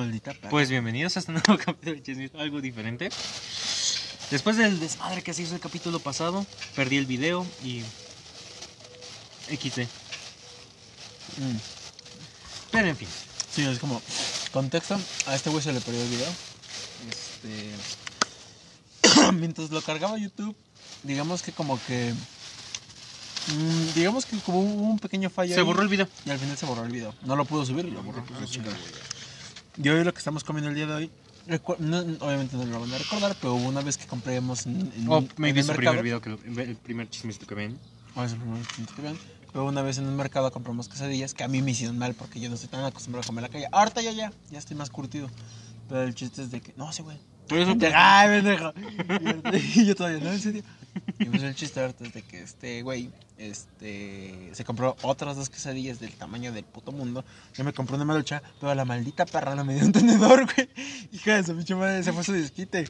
[0.00, 0.48] Maldita perra.
[0.48, 3.10] Pues bienvenidos a este nuevo capítulo de Chismes, algo diferente.
[4.30, 7.82] Después del desmadre que se hizo el capítulo pasado, perdí el video y.
[9.50, 9.80] XD.
[11.36, 11.58] Mm.
[12.70, 13.08] Pero en fin.
[13.50, 14.00] Sí, es como.
[14.52, 16.32] Contexto: a este güey se le perdió el video.
[17.10, 17.70] Este.
[19.34, 20.56] Mientras lo cargaba YouTube,
[21.02, 22.14] digamos que como que.
[23.48, 25.52] mm, digamos que como hubo un pequeño fallo.
[25.52, 26.08] Se ahí, borró el video.
[26.24, 27.14] Y al final se borró el video.
[27.22, 28.24] No lo pudo subir y lo borró.
[28.24, 28.58] pues,
[29.82, 31.10] Y hoy lo que estamos comiendo el día de hoy.
[31.78, 35.08] no- obviamente no lo van a recordar, pero hubo una vez que compramos en, en,
[35.08, 35.76] O en maybe el mercado.
[35.96, 37.78] primer video, que lo- el primer chismecito que ven.
[38.14, 38.62] Ah, es el primer
[38.94, 39.18] que vean.
[39.52, 42.38] Pero una vez en un mercado compramos quesadillas que a mí me hicieron mal porque
[42.38, 43.66] yo no estoy tan acostumbrado a comer la calle.
[43.72, 45.28] Ahorita ya, ya, ya estoy más curtido.
[45.88, 47.16] Pero el chiste es de que, no, sí, güey.
[47.48, 48.72] Eso te- ¡Ay, pendejo!
[49.74, 50.62] Y yo todavía, no, en serio.
[51.18, 55.48] Y pues el chiste ahorita es de que este güey este, se compró otras dos
[55.48, 57.24] quesadillas del tamaño del puto mundo.
[57.54, 60.68] Yo me compré una malucha, pero la maldita perra no me dio un tenedor, güey.
[61.12, 62.88] Hija de su pinche madre, se fue su desquite.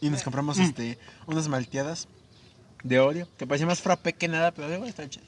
[0.00, 2.08] Y nos compramos este, unas malteadas
[2.82, 5.26] de Oreo, que parecía más frappé que nada, pero igual está chido.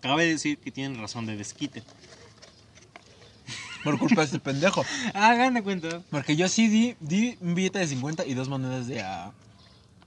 [0.00, 1.82] Cabe decir que tienen razón de desquite.
[3.82, 4.84] Por culpa de este pendejo.
[5.12, 6.02] Hagan de cuenta.
[6.10, 9.32] Porque yo sí di, di un billete de 50 y dos monedas de a.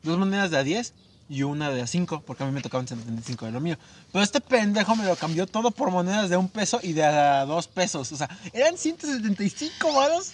[0.03, 0.93] Dos monedas de a 10
[1.29, 3.77] y una de a 5, porque a mí me tocaban 75 de lo mío.
[4.11, 7.45] Pero este pendejo me lo cambió todo por monedas de un peso y de a
[7.45, 8.11] dos pesos.
[8.11, 10.31] O sea, eran 175 varos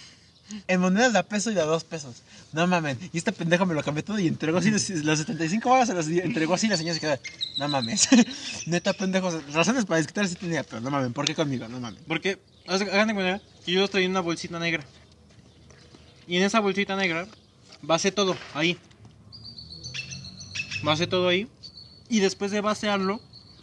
[0.68, 2.22] en monedas de a peso y de a dos pesos.
[2.52, 2.98] No mames.
[3.12, 5.94] Y este pendejo me lo cambió todo y entregó así los, los 75 varos, se
[5.94, 7.18] los entregó así y la señora se quedó.
[7.58, 8.08] No mames.
[8.66, 9.30] Neta, pendejo.
[9.52, 11.12] Razones para discutir sí tenía, pero no mames.
[11.12, 11.66] ¿Por qué conmigo?
[11.68, 12.00] No mames.
[12.06, 14.84] Porque, hagan de cuenta que yo traía una bolsita negra.
[16.26, 17.26] Y en esa bolsita negra
[17.82, 18.78] basé todo ahí.
[20.84, 21.48] Basé todo ahí.
[22.08, 23.20] Y después de basearlo,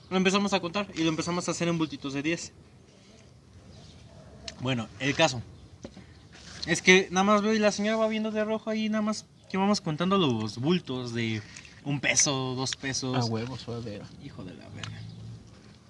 [0.10, 2.52] lo empezamos a contar y lo empezamos a hacer en bultitos de 10.
[4.60, 5.42] Bueno, el caso.
[6.66, 9.26] Es que nada más veo y la señora va viendo de rojo ahí, nada más
[9.50, 11.42] que vamos contando los bultos de
[11.84, 13.16] un peso, dos pesos.
[13.16, 14.02] A huevo, suave.
[14.24, 15.00] Hijo de la verga.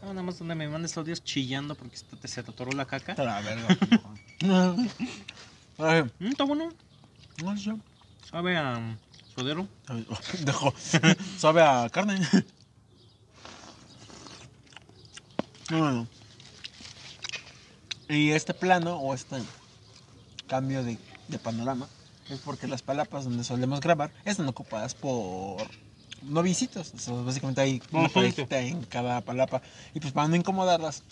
[0.02, 2.86] No, nada más donde me mandes audios chillando porque se te, se te atoró la
[2.86, 3.12] caca.
[3.12, 3.78] Está la verga.
[5.82, 6.70] Mm, está bueno.
[7.44, 7.74] no sé.
[8.30, 8.98] Sabe a um,
[9.38, 9.68] oh,
[10.32, 10.74] Pendejo.
[11.38, 12.20] Sabe a carne.
[15.70, 16.08] No, no, no.
[18.10, 19.38] Y este plano o este
[20.48, 20.98] cambio de,
[21.30, 21.88] de panorama
[22.30, 25.66] es porque las palapas donde solemos grabar están ocupadas por
[26.24, 26.92] novicitos.
[26.94, 28.14] O sea, básicamente hay una Ujú.
[28.14, 29.62] parejita en cada palapa.
[29.94, 31.04] Y pues para no incomodarlas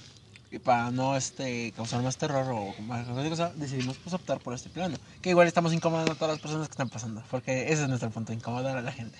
[0.52, 4.54] y para no este, causar más terror o más cualquier cosa, decidimos pues, optar por
[4.54, 4.98] este plano.
[5.22, 7.24] Que igual estamos incomodando a todas las personas que están pasando.
[7.30, 9.18] Porque ese es nuestro punto, incomodar a la gente.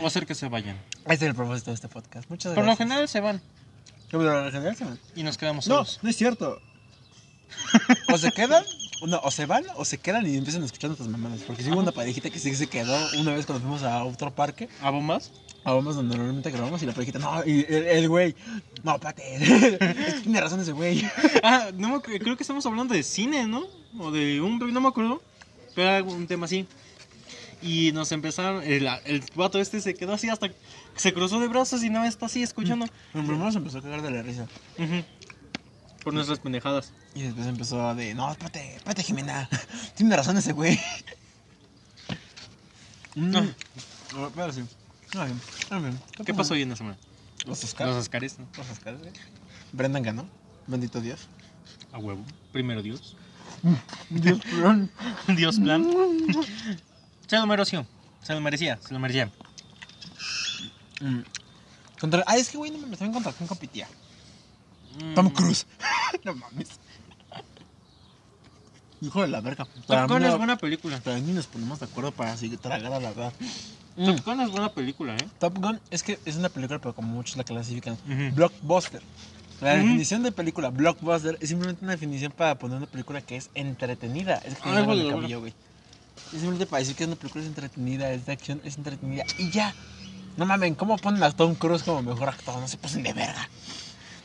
[0.00, 0.76] O hacer que se vayan.
[1.04, 2.28] Este es el propósito de este podcast.
[2.30, 2.78] Muchas Por lo gracias.
[2.88, 3.42] general se van
[4.10, 4.98] Por lo general se van.
[5.14, 6.00] y nos quedamos No, solos.
[6.02, 6.58] no es cierto.
[8.12, 8.64] O se quedan,
[9.06, 11.40] no, o se van, o se quedan y empiezan a escuchar nuestras mamadas.
[11.46, 14.34] Porque sí hubo una parejita que sí se quedó una vez cuando fuimos a otro
[14.34, 14.68] parque.
[14.82, 15.30] ¿A bombas?
[15.66, 18.36] A bombas donde normalmente grabamos y la parejita, no, y el, güey,
[18.84, 21.04] no, que tiene razón ese güey.
[21.42, 23.66] Ah, no me creo que estamos hablando de cine, ¿no?
[23.98, 24.60] O de un...
[24.72, 25.20] No me acuerdo.
[25.74, 26.68] Pero era un tema así.
[27.60, 28.62] Y nos empezaron...
[28.62, 30.50] El, el vato este se quedó así hasta...
[30.50, 30.54] que
[30.94, 32.86] Se cruzó de brazos y no está así escuchando.
[33.12, 34.46] Pero primero se empezó a cagar de la risa.
[36.04, 36.92] Por nuestras pendejadas.
[37.16, 39.48] Y después empezó de, no, espérate, espérate, Jimena.
[39.96, 40.78] Tiene razón ese güey.
[43.16, 43.42] No.
[43.42, 43.54] Mm.
[44.36, 44.62] Pero sí.
[45.14, 45.40] Ah, bien.
[45.70, 46.00] Ah, bien.
[46.24, 46.96] ¿Qué pasó hoy en la semana?
[47.46, 47.90] Los Oscars.
[47.90, 48.46] Los Oscars, ¿no?
[48.56, 49.12] Los Oscars, güey.
[49.72, 50.26] Brendan ganó.
[50.66, 51.28] Bendito Dios.
[51.92, 52.24] A huevo.
[52.52, 53.16] Primero Dios.
[54.10, 54.90] Dios, perdón.
[55.28, 55.86] Dios plan.
[57.26, 57.86] Se lo mereció.
[58.22, 58.78] Se lo merecía.
[58.80, 59.30] Se lo merecía.
[61.00, 61.20] Mm.
[62.00, 62.24] Contra...
[62.26, 63.88] Ah, es que, güey, no me también contra quién competía.
[65.00, 65.14] Mm.
[65.14, 65.66] Tom Cruise.
[66.24, 66.68] no mames.
[69.00, 69.66] Hijo de la verga.
[69.86, 70.98] Gun mí, es buena película.
[71.00, 73.32] Para mí nos ponemos de acuerdo para así tragar a la verdad.
[73.96, 75.28] Top Gun es buena película, ¿eh?
[75.38, 77.96] Top Gun es que es una película, pero como muchos la clasifican.
[78.34, 79.00] Blockbuster.
[79.62, 79.78] La Ujú.
[79.84, 84.34] definición de película blockbuster es simplemente una definición para poner una película que es entretenida.
[84.44, 85.54] Es que bueno, el cabello, güey.
[86.26, 89.50] Es simplemente para decir que una película es entretenida, es de acción, es entretenida y
[89.50, 89.74] ya.
[90.36, 92.58] No mamen, ¿cómo ponen a Tom Cruise como mejor actor?
[92.60, 93.48] No se pasen de verga.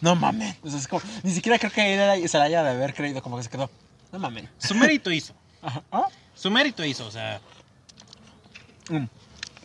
[0.02, 0.54] No mamen.
[0.64, 3.22] O sea, es como, ni siquiera creo que él se la haya de haber creído
[3.22, 3.70] como que se quedó.
[4.12, 4.50] No mamen.
[4.58, 5.34] Su mérito hizo.
[5.62, 5.82] Ajá.
[5.94, 6.08] ¿Ah?
[6.36, 7.40] Su mérito hizo, o sea,
[8.90, 9.06] Mm.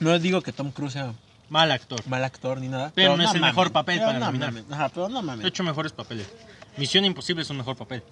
[0.00, 1.14] No digo que Tom Cruise sea
[1.48, 2.00] mal actor.
[2.06, 2.93] mal actor ni nada.
[2.94, 4.52] Pero no es el mejor papel Pero para no nominar.
[4.70, 5.46] Ajá, pero no mames.
[5.46, 6.26] hecho mejores papeles.
[6.76, 8.02] Misión Imposible es un mejor papel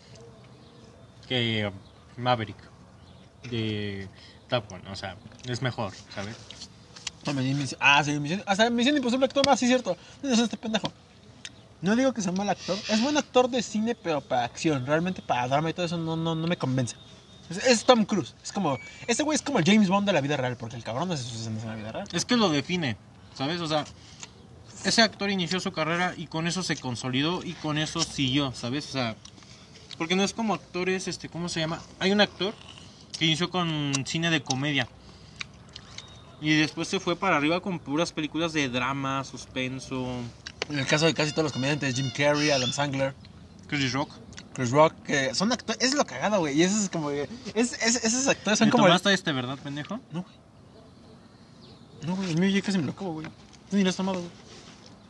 [1.28, 2.56] que um, Maverick
[3.50, 4.08] de
[4.48, 4.86] Top Gun.
[4.88, 5.16] O sea,
[5.46, 6.36] es mejor, ¿sabes?
[7.26, 8.42] No, misión- Ah, sí, misión.
[8.72, 9.96] Misión Imposible actuó más, sí, cierto.
[10.20, 10.90] Tienes este pendejo.
[11.81, 12.78] No digo que sea mal actor.
[12.88, 14.86] Es buen actor de cine, pero para acción.
[14.86, 16.96] Realmente para drama y todo eso no, no, no me convence.
[17.50, 18.35] Es, es Tom Cruise.
[18.43, 18.79] Es como.
[19.06, 21.14] Este güey es como el James Bond de la vida real, porque el cabrón no
[21.14, 22.08] hace sus escenas en la vida real.
[22.12, 22.96] Es que lo define,
[23.35, 23.61] ¿sabes?
[23.61, 23.85] O sea,
[24.85, 28.88] ese actor inició su carrera y con eso se consolidó y con eso siguió, ¿sabes?
[28.88, 29.17] O sea,
[29.96, 31.81] porque no es como actores, este, ¿cómo se llama?
[32.00, 32.55] Hay un actor
[33.19, 34.88] que inició con cine de comedia.
[36.41, 40.06] Y después se fue para arriba con puras películas de drama, suspenso,
[40.69, 43.14] En el caso de casi todos los comediantes, Jim Carrey, Adam Sandler,
[43.69, 44.11] Chris Rock.
[44.54, 45.82] Chris Rock, que son actores.
[45.82, 46.56] Es lo cagado, güey.
[46.58, 47.10] Y eso es como.
[47.10, 48.84] Es, es- esos actores son ¿Me como.
[48.84, 50.00] tomaste este, verdad, pendejo?
[50.12, 50.34] No, güey.
[52.06, 52.30] No, güey.
[52.30, 53.26] El mío ya casi me lo acabo, güey.
[53.70, 54.30] Tú ni lo has tomado, güey.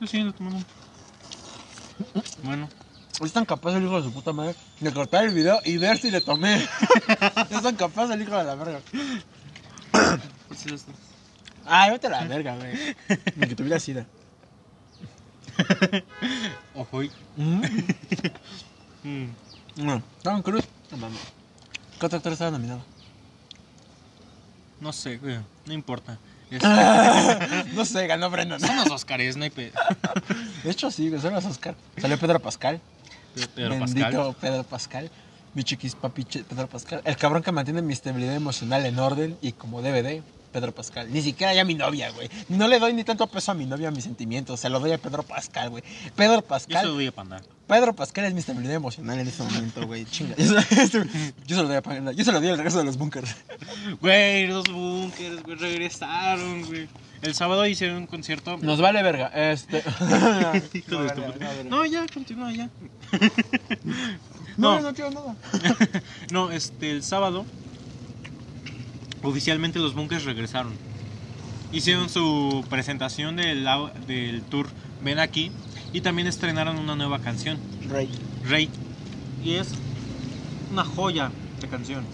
[0.01, 0.63] Sí, sí, lo tomamos.
[2.43, 2.69] Bueno,
[3.23, 5.99] Es tan capaz el hijo de su puta madre de cortar el video y ver
[5.99, 6.57] si le tomé.
[7.51, 8.81] es tan capaz el hijo de la verga.
[10.49, 10.91] pues sí, esto.
[11.67, 12.75] Ay, vete a la verga, güey.
[13.37, 14.07] Ni que tuviera sida.
[16.75, 17.03] Ojo.
[19.05, 19.23] y- Mm.
[19.77, 19.85] Mm.
[19.87, 20.65] No, Tom Cruise.
[20.91, 21.19] No mames.
[21.99, 22.81] ¿Qué otro actor estaba nominado?
[24.81, 26.19] No sé, güey, no importa.
[26.51, 26.63] Es-
[27.75, 28.61] no sé, ganó Brendan.
[28.61, 29.51] Son los Oscars, no hay.
[29.51, 29.73] De
[30.71, 31.75] hecho, sí, güey, son los Oscar.
[31.99, 32.81] Salió Pedro Pascal.
[33.55, 34.37] Pedro Bendito Pascal.
[34.41, 35.11] Pedro Pascal.
[35.55, 37.01] Mi chiquis papi che- Pedro Pascal.
[37.05, 40.23] El cabrón que mantiene mi estabilidad emocional en orden y como DVD.
[40.55, 41.13] Pedro Pascal.
[41.13, 42.31] Ni siquiera ya mi novia, güey.
[42.49, 44.61] No le doy ni tanto peso a mi novia, a mis sentimientos.
[44.61, 45.83] Se lo doy a Pedro Pascal, güey.
[46.15, 46.87] Pedro Yo se Pascal.
[46.87, 47.43] lo doy a Panda.
[47.67, 50.05] Pedro Pascal es mi estabilidad emocional en este momento, güey.
[50.11, 50.37] Chinga.
[50.37, 51.05] Yo se,
[51.45, 52.13] yo se lo doy a Panda.
[52.13, 53.35] Yo se lo doy al regreso de los bunkers.
[54.01, 56.89] Güey, los bunkers, güey, regresaron, güey.
[57.21, 58.57] El sábado hicieron un concierto.
[58.59, 59.27] Nos vale verga.
[59.35, 59.83] Este.
[61.69, 62.71] No, ya, continúa ya.
[64.57, 64.81] no, no.
[64.83, 65.35] no quiero nada.
[66.31, 67.45] No, este, el sábado,
[69.25, 70.73] oficialmente los bunkers regresaron.
[71.73, 74.69] Hicieron su presentación del, tour
[75.03, 75.51] Ven aquí
[75.93, 78.09] y también estrenaron una nueva canción, Rey.
[78.45, 78.71] Rey.
[79.43, 79.69] Y es
[80.71, 81.31] una joya
[81.61, 82.05] de canción.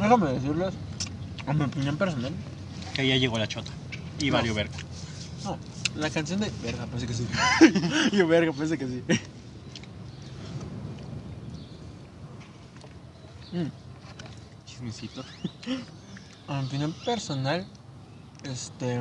[0.00, 0.74] Déjame decirles,
[1.46, 2.32] a mi opinión personal,
[2.94, 3.70] Que ya llegó la chota.
[4.18, 4.42] Y No.
[4.54, 4.72] verga.
[5.44, 5.58] no,
[5.96, 6.50] la canción de...
[6.62, 7.26] Verga, parece que sí.
[8.16, 9.02] Yo, verga, parece que sí.
[13.52, 13.81] Mm.
[14.82, 15.24] Chismecito.
[16.48, 17.64] A mi opinión personal,
[18.42, 19.00] este,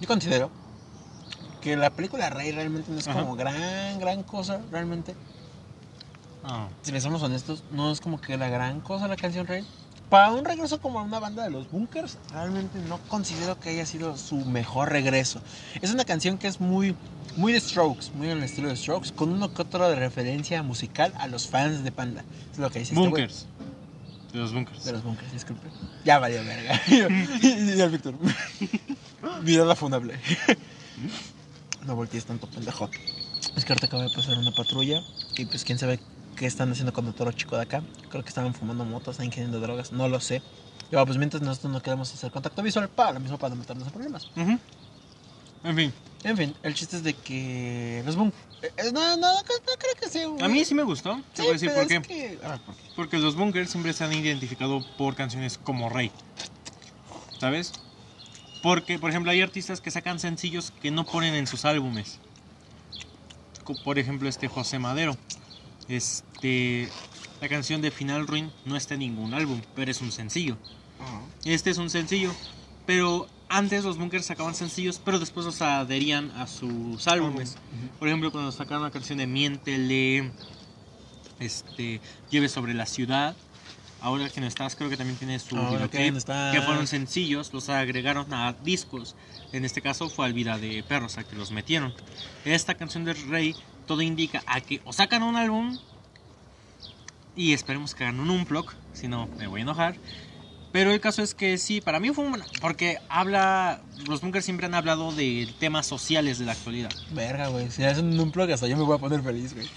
[0.00, 0.50] yo considero
[1.62, 3.20] que la película Rey realmente no es Ajá.
[3.20, 5.14] como gran, gran cosa, realmente.
[6.44, 9.64] Ah, Si somos honestos, no es como que la gran cosa la canción Rey.
[10.10, 13.86] Para un regreso como a una banda de los Bunkers, realmente no considero que haya
[13.86, 15.40] sido su mejor regreso.
[15.80, 16.94] Es una canción que es muy,
[17.36, 20.62] muy de Strokes, muy en el estilo de Strokes, con uno que otro de referencia
[20.62, 22.24] musical a los fans de Panda.
[22.52, 23.46] Es lo que dice este bunkers.
[24.32, 24.84] De los bunkers.
[24.84, 25.68] De los bunkers, disculpe.
[26.04, 26.80] Ya valió verga.
[26.88, 27.00] y,
[27.80, 28.14] el Víctor.
[29.42, 30.18] Mirada funable.
[31.86, 32.88] no voltees tanto, pendejo.
[33.56, 35.02] Es que ahorita acaba de pasar una patrulla
[35.36, 36.00] y pues quién sabe
[36.36, 37.82] qué están haciendo con el toro chico de acá.
[38.08, 40.42] Creo que estaban fumando motos, están ingiriendo drogas, no lo sé.
[40.90, 43.86] Pero pues mientras nosotros no queremos hacer contacto visual para lo mismo para no meternos
[43.86, 44.30] en problemas.
[45.64, 45.92] En fin,
[46.24, 48.40] En fin, el chiste es de que los bunkers...
[48.92, 50.28] no, no, no, no creo que sea...
[50.40, 51.20] a mí sí me gustó.
[51.34, 52.02] Te voy a decir pero por qué.
[52.02, 52.38] que-.
[52.94, 56.12] Porque los bunkers siempre se han identificado por canciones como Rey.
[57.40, 57.72] ¿Sabes?
[58.62, 62.20] Porque, por ejemplo, hay artistas que sacan sencillos que no ponen en sus álbumes.
[63.84, 65.16] Por ejemplo, este José Madero.
[65.88, 66.88] Este.
[67.40, 70.56] La canción de Final Ruin no está en ningún álbum, pero es un sencillo.
[71.44, 72.32] Este es un sencillo.
[72.86, 77.56] Pero antes los bunkers sacaban sencillos, pero después los adherían a sus álbumes.
[77.98, 80.32] Por ejemplo, cuando sacaron la canción de Miéntele,
[81.38, 83.36] este, Lleve sobre la ciudad.
[84.00, 86.54] Ahora que no estás, creo que también tiene su Ahora que videoclip, no estás.
[86.56, 89.14] que fueron sencillos, los agregaron a discos.
[89.52, 91.94] En este caso fue al Vida de Perros, a que los metieron.
[92.44, 93.54] Esta canción de Rey,
[93.86, 95.78] todo indica a que o sacan un álbum
[97.36, 99.94] y esperemos que hagan un unplug, si no me voy a enojar.
[100.72, 102.42] Pero el caso es que sí, para mí fue un...
[102.62, 103.82] Porque habla...
[104.08, 106.90] Los bunkers siempre han hablado de temas sociales de la actualidad.
[107.10, 107.70] Verga, güey.
[107.70, 109.68] Si hacen un plug hasta yo me voy a poner feliz, güey.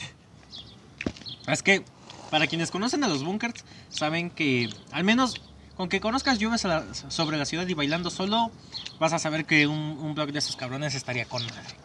[1.47, 1.83] Es que,
[2.31, 5.41] para quienes conocen a los bunkers, saben que, al menos
[5.75, 8.49] con que conozcas lluvias la- sobre la ciudad y bailando solo,
[8.97, 11.75] vas a saber que un, un blog de esos cabrones estaría con madre.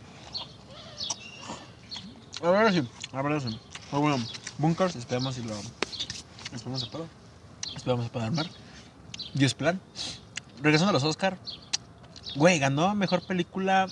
[2.42, 3.58] A ver sí, a ver sí.
[3.90, 4.24] Pero bueno,
[4.58, 5.54] Bunkers, esperamos si lo.
[6.54, 7.08] Esperamos a Pedro.
[7.74, 8.46] Esperamos a Pedro Mar.
[8.46, 8.60] Dios
[9.56, 9.80] plan.
[10.62, 11.38] Regresando a los Oscar.
[12.36, 13.86] Güey, ganó mejor película.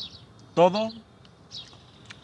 [0.55, 0.91] Todo.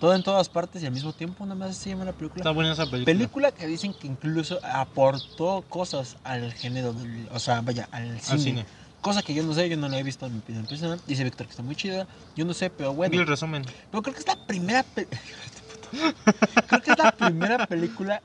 [0.00, 1.44] Todo en todas partes y al mismo tiempo.
[1.44, 2.50] Nada más se llama la película.
[2.50, 3.04] buena esa película.
[3.06, 7.28] Película que dicen que incluso aportó cosas al género del.
[7.32, 8.32] O sea, vaya, al cine.
[8.34, 8.66] Al cine.
[9.00, 11.00] Cosa que yo no sé, yo no la he visto en mi opinión personal.
[11.06, 12.06] Dice Víctor que está muy chida.
[12.36, 13.20] Yo no sé, pero Y bueno.
[13.20, 13.64] el resumen.
[13.90, 14.82] Pero creo que es la primera.
[14.82, 15.08] pe-
[16.68, 18.20] creo que es la primera película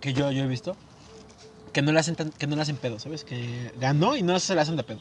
[0.00, 0.76] que yo, yo he visto
[1.72, 3.24] que no le hacen tan- que no le hacen pedo, ¿sabes?
[3.24, 5.00] Que ganó y no se le hacen de pedo.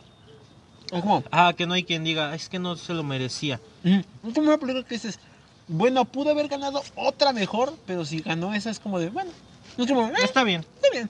[0.92, 3.60] Es como, Ah, que no hay quien diga, es que no se lo merecía.
[3.84, 5.20] es como una película que dices,
[5.68, 9.32] bueno, pudo haber ganado otra mejor, pero si ganó esa es como de, bueno,
[9.78, 10.66] es como, eh, Está bien.
[10.76, 11.10] está bien.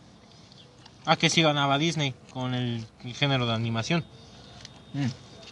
[1.06, 4.04] Ah, que si ganaba Disney con el, el género de animación.
[4.94, 5.06] Mm.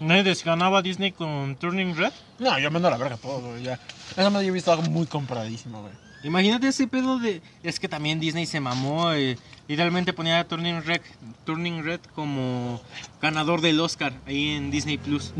[0.05, 2.11] ¿No es si ganaba Disney con Turning Red?
[2.37, 3.79] No, yo mando la verga todo, güey, ya.
[4.11, 5.93] Esa madre yo he visto algo muy compradísimo, güey.
[6.23, 7.41] Imagínate ese pedo de...
[7.63, 9.13] Es que también Disney se mamó.
[9.13, 11.01] eh, literalmente ponía a Turning Red,
[11.45, 12.81] Turning Red como
[13.21, 15.33] ganador del Oscar ahí en Disney Plus.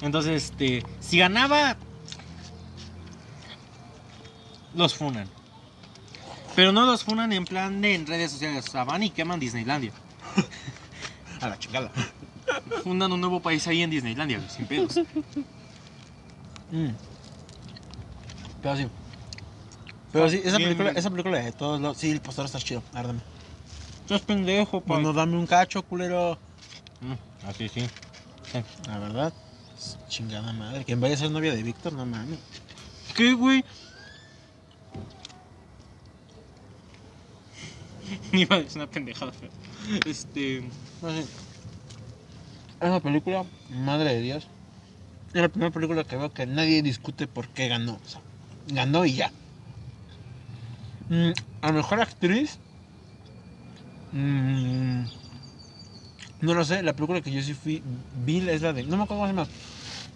[0.00, 1.76] Entonces, este, si ganaba,
[4.74, 5.28] los funan.
[6.54, 8.66] Pero no los funan en plan de en redes sociales.
[8.68, 9.92] O sea, van y queman Disneylandia.
[11.40, 11.90] A la chingada.
[12.82, 15.00] Fundan un nuevo país ahí en Disneylandia, sin pedos.
[16.70, 16.88] Mm.
[18.62, 18.86] Pero sí.
[20.12, 21.96] Pero sí, esa película, esa película de todos los...
[21.96, 23.20] Sí, el postor está chido, a ver, dame.
[24.12, 24.96] Estás pendejo, pa.
[24.96, 26.38] Bueno, dame un cacho, culero.
[27.00, 27.80] Mm, así sí.
[28.52, 28.62] Sí.
[28.86, 29.32] La verdad,
[29.74, 30.84] es chingada madre.
[30.84, 32.38] Quien vaya a ser novia de Víctor, no mames.
[33.16, 33.64] ¿Qué, güey?
[38.32, 39.50] Iba a decir una pendejada, pero...
[40.04, 40.68] Este...
[41.00, 41.24] No, sí.
[42.82, 44.46] Esa película, madre de Dios,
[45.32, 47.94] es la primera película que veo que nadie discute por qué ganó.
[47.94, 48.20] O sea,
[48.66, 49.32] ganó y ya.
[51.08, 51.30] Mm,
[51.62, 52.58] a mejor actriz.
[54.12, 55.02] Mm,
[56.40, 57.82] no lo sé, la película que yo sí fui,
[58.24, 58.82] vi es la de.
[58.84, 59.48] No me acuerdo cómo se llama.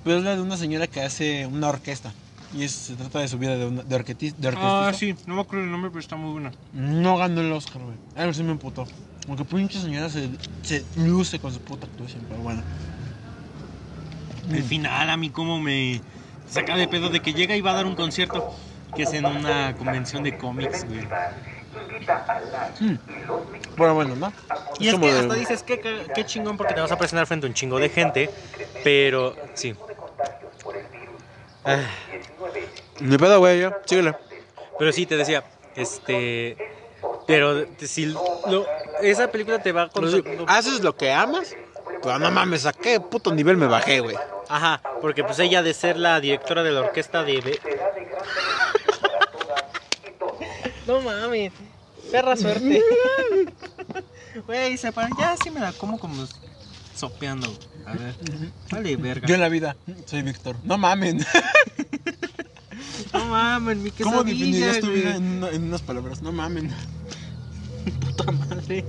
[0.05, 2.13] Pero es la de una señora que hace una orquesta.
[2.57, 5.35] Y es- se trata de su vida de, una, de, orquetis- de Ah, sí, no
[5.35, 6.53] me acuerdo el nombre, pero está muy buena.
[6.73, 7.97] No ganó el Oscar, güey.
[8.15, 8.87] A ver si me emputó.
[9.29, 10.29] Aunque pinche señora se,
[10.63, 12.63] se luce con su puta actuación, pero bueno.
[14.49, 16.01] El final a mí como me
[16.49, 18.49] saca de pedo de que llega y va a dar un concierto
[18.95, 21.01] que es en una convención de cómics, güey.
[22.81, 22.95] Mm.
[23.77, 24.33] Bueno, bueno, ¿no?
[24.79, 27.27] Y es que de- hasta dices, qué, qué, qué chingón porque te vas a presentar
[27.27, 28.31] frente a un chingo de gente,
[28.85, 29.75] pero sí.
[31.65, 31.81] Ah,
[33.01, 33.71] Ni pedo, güey, yo.
[33.85, 34.15] Síguele.
[34.79, 36.57] pero sí, te decía, este...
[37.27, 38.67] Pero si lo-
[39.03, 41.57] esa película te va sí, Haces lo que amas,
[42.03, 44.17] pero no mames, ¿a qué puto nivel me bajé, güey?
[44.49, 47.59] Ajá, porque pues ella de ser la directora de la orquesta de...
[50.87, 51.53] No mames,
[52.11, 52.83] perra suerte.
[54.47, 56.27] Güey, se para, ya sí me la como como
[56.95, 57.49] sopeando.
[57.87, 58.15] A ver,
[58.71, 59.27] vale, verga.
[59.27, 60.57] Yo en la vida soy Víctor.
[60.65, 61.25] No mamen.
[63.13, 66.21] No mames, mi quesadilla, ¿Cómo definirías tu vida en, una- en unas palabras?
[66.23, 66.71] No mamen.
[68.01, 68.85] Puta madre.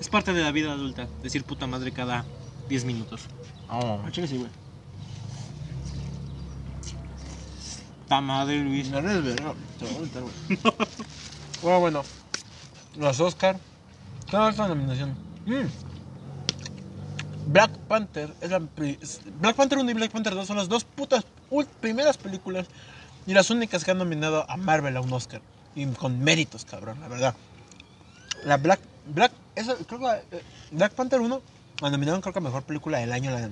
[0.00, 2.24] Es parte de la vida adulta, decir puta madre cada
[2.68, 3.22] 10 minutos.
[3.68, 4.50] Oh, chica, sí, güey.
[8.12, 8.90] Puta madre, Luis.
[8.90, 9.54] Me eres verga.
[9.78, 10.58] Te voy a aventar, güey.
[11.62, 12.02] Bueno, bueno.
[12.98, 13.56] Los Oscar.
[14.28, 15.16] ¿Qué más la nominación?
[15.46, 15.64] Mm.
[17.46, 18.98] Black Panther es la pri-
[19.40, 22.66] Black Panther 1 y Black Panther 2 son las dos putas ul- primeras películas
[23.26, 25.40] y las únicas que han nominado a Marvel a un Oscar.
[25.74, 27.34] Y con méritos, cabrón, la verdad.
[28.44, 31.40] La Black Black esa, creo que la- eh, Black Panther 1
[31.80, 33.48] la nominaron creo que a mejor película del año la,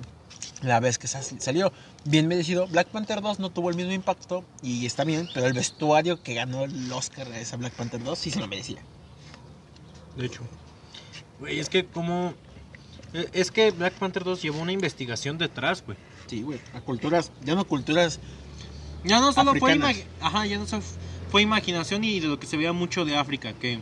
[0.61, 1.71] la vez que sa- salió.
[2.05, 2.67] Bien merecido.
[2.67, 6.33] Black Panther 2 no tuvo el mismo impacto y está bien, pero el vestuario que
[6.33, 8.81] ganó el Oscar a esa Black Panther 2 sí se lo merecía.
[10.15, 10.41] De hecho.
[11.39, 12.33] Güey, es que como...
[13.13, 15.97] eh, Es que Black Panther 2 llevó una investigación detrás, güey.
[16.27, 16.59] Sí, güey.
[16.73, 18.19] A culturas, ya no culturas.
[19.03, 19.97] Ya no solo fue, Africanas.
[19.97, 20.83] imagi- Ajá, ya no solo
[21.29, 23.79] fue imaginación y de lo que se veía mucho de África, que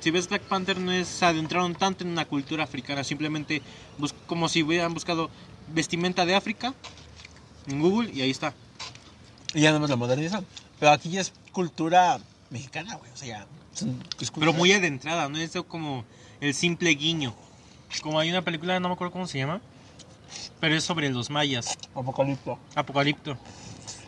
[0.00, 3.62] si ves Black Panther no es adentraron tanto en una cultura africana, simplemente
[4.26, 5.30] como si hubieran buscado
[5.72, 6.74] vestimenta de África
[7.68, 8.54] en Google y ahí está.
[9.54, 10.44] Y ya no más la modernizan.
[10.78, 12.18] Pero aquí ya es cultura
[12.50, 13.10] mexicana, güey.
[13.12, 13.46] O sea,
[14.20, 16.04] es Pero muy adentrada, no es como
[16.40, 17.34] el simple guiño.
[18.02, 19.60] Como hay una película, no me acuerdo cómo se llama,
[20.60, 21.76] pero es sobre los mayas.
[21.94, 22.58] Apocalipto.
[22.74, 23.36] Apocalipto.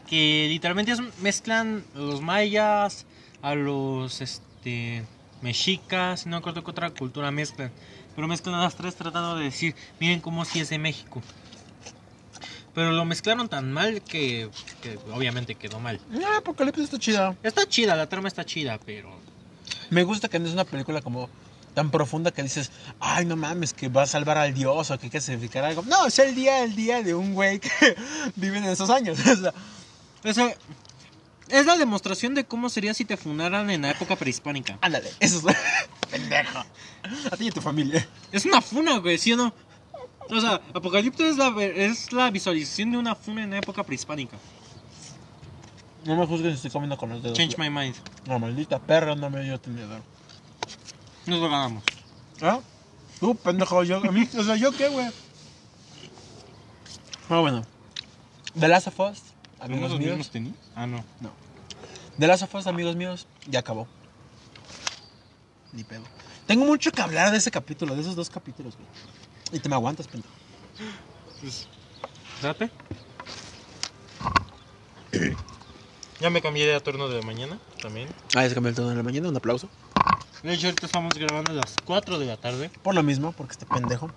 [0.06, 3.06] Que literalmente es- mezclan a los mayas,
[3.42, 5.04] a los este
[5.40, 7.72] mexicas, no me acuerdo qué otra cultura mezclan.
[8.14, 11.22] Pero mezclan a las tres tratando de decir, miren cómo si es de México.
[12.74, 14.48] Pero lo mezclaron tan mal que,
[14.80, 16.00] que obviamente quedó mal.
[16.24, 17.36] Ah, Apocalipto está chida.
[17.42, 19.10] Está chida, la trama está chida, pero...
[19.90, 21.28] Me gusta que no es una película como
[21.74, 25.06] tan profunda que dices, ay, no mames, que va a salvar al dios o que
[25.06, 25.82] hay que sacrificar algo.
[25.86, 27.70] No, es el día, el día de un güey que
[28.36, 29.18] vive en esos años.
[30.24, 30.54] O sea,
[31.48, 34.78] Es la demostración de cómo sería si te funaran en la época prehispánica.
[34.80, 35.56] Ándale, eso es.
[36.12, 36.60] Pendejo.
[37.28, 38.08] A ti y a tu familia.
[38.30, 39.52] Es una funa, güey, ¿sí o no?
[40.30, 44.36] O sea, Apocalipto es la, es la visualización de una funa en la época prehispánica.
[46.04, 47.36] No me juzgues si estoy comiendo con los dedos.
[47.36, 47.94] Change my mind.
[48.26, 50.02] No, maldita perra, no me dio tenedor.
[51.26, 51.84] Nos lo ganamos.
[52.40, 52.60] ¿Ah?
[53.20, 55.06] Tú, pendejo, yo, a mí, o sea, ¿yo qué, güey?
[57.28, 57.62] Ah, bueno.
[58.58, 59.22] The Last of Us,
[59.60, 60.30] amigos míos.
[60.30, 60.54] tenis?
[60.74, 61.04] Ah, no.
[62.18, 63.86] The Last of Us, amigos míos, ya acabó.
[65.72, 66.02] Ni pedo.
[66.46, 68.88] Tengo mucho que hablar de ese capítulo, de esos dos capítulos, güey.
[69.52, 70.32] Y te me aguantas, pendejo.
[71.40, 71.66] Pues,
[72.42, 72.70] date.
[76.20, 78.08] Ya me cambié de turno de mañana también.
[78.36, 79.68] Ah, ya se cambió el tono de la mañana, un aplauso.
[80.44, 82.70] De hecho, ahorita estamos grabando a las 4 de la tarde.
[82.84, 84.08] Por lo mismo, porque este pendejo.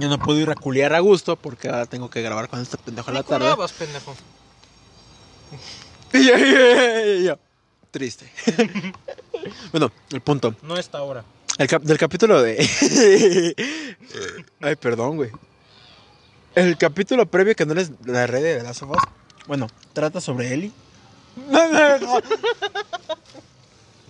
[0.00, 2.76] Yo no puedo ir a culiar a gusto porque ahora tengo que grabar con este
[2.78, 3.44] pendejo a la tarde.
[3.44, 4.16] curabas, pendejo.
[6.14, 7.30] Y.
[7.92, 8.28] Triste.
[9.70, 10.56] bueno, el punto.
[10.62, 11.24] No está ahora.
[11.60, 12.56] El cap- del capítulo de.
[14.62, 15.30] Ay, perdón, güey.
[16.54, 19.02] El capítulo previo que no les la red de las sofás.
[19.46, 20.72] Bueno, trata sobre Ellie.
[21.50, 22.20] No, no, no.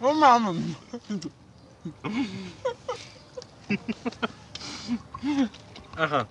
[0.00, 0.76] No mames.
[5.96, 6.26] Ajá.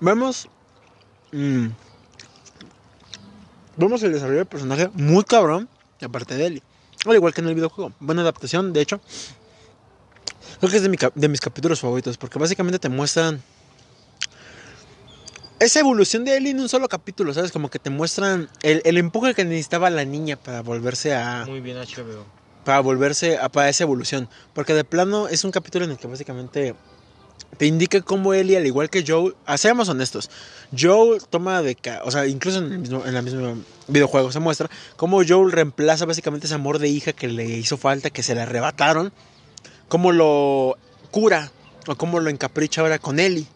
[0.00, 0.48] Vemos.
[1.32, 1.66] mm,
[3.76, 5.68] vemos el desarrollo del personaje muy cabrón.
[6.02, 6.62] Aparte de Ellie.
[7.06, 7.92] Al igual que en el videojuego.
[8.00, 9.00] Buena adaptación, de hecho.
[10.58, 12.16] Creo que es de, mi de mis capítulos favoritos.
[12.16, 13.42] Porque básicamente te muestran.
[15.58, 17.50] Esa evolución de Ellie en un solo capítulo, ¿sabes?
[17.50, 21.44] Como que te muestran el, el empuje que necesitaba la niña para volverse a.
[21.46, 22.26] Muy bien, HBO.
[22.64, 24.28] Para volverse a para esa evolución.
[24.52, 26.74] Porque de plano es un capítulo en el que básicamente
[27.56, 30.30] te indica cómo Ellie, al igual que Joel, ah, seamos honestos,
[30.76, 33.56] Joel toma de o sea, incluso en el mismo, en el mismo
[33.88, 38.10] videojuego se muestra cómo Joel reemplaza básicamente ese amor de hija que le hizo falta,
[38.10, 39.12] que se le arrebataron,
[39.88, 40.76] cómo lo
[41.10, 41.50] cura
[41.86, 43.46] o cómo lo encapricha ahora con Ellie.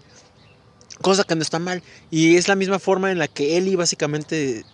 [1.00, 1.82] Cosa que no está mal.
[2.10, 4.64] Y es la misma forma en la que Ellie básicamente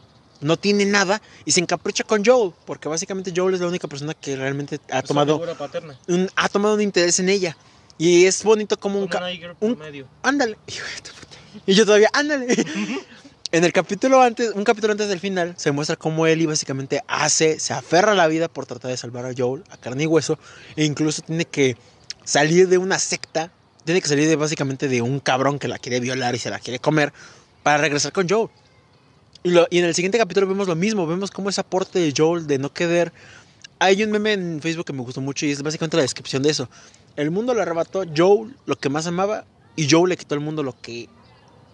[0.41, 2.53] no tiene nada y se encapricha con Joel.
[2.65, 5.41] Porque básicamente Joel es la única persona que realmente ha tomado
[6.09, 7.57] un, ha tomado un interés en ella.
[7.99, 9.09] Y es bonito como un...
[9.09, 9.27] Como
[9.61, 10.07] un-.
[10.23, 10.57] Ándale.
[11.65, 12.55] Y yo todavía, ándale.
[13.53, 17.61] En el capítulo antes, un capítulo antes del final, se muestra cómo Ellie básicamente hace,
[17.61, 20.39] se aferra a la vida por tratar de salvar a Joel, a carne y hueso,
[20.75, 21.77] e incluso tiene que
[22.25, 23.53] salir de una secta,
[23.85, 26.59] tiene que salir de básicamente de un cabrón que la quiere violar y se la
[26.59, 27.13] quiere comer,
[27.63, 28.49] para regresar con Joel.
[29.45, 32.13] Y, lo- y en el siguiente capítulo vemos lo mismo, vemos cómo ese aporte de
[32.17, 33.13] Joel de no querer...
[33.79, 36.49] Hay un meme en Facebook que me gustó mucho y es básicamente la descripción de
[36.51, 36.69] eso.
[37.15, 39.45] El mundo le arrebató Joel lo que más amaba
[39.77, 41.11] y Joel le quitó al mundo lo que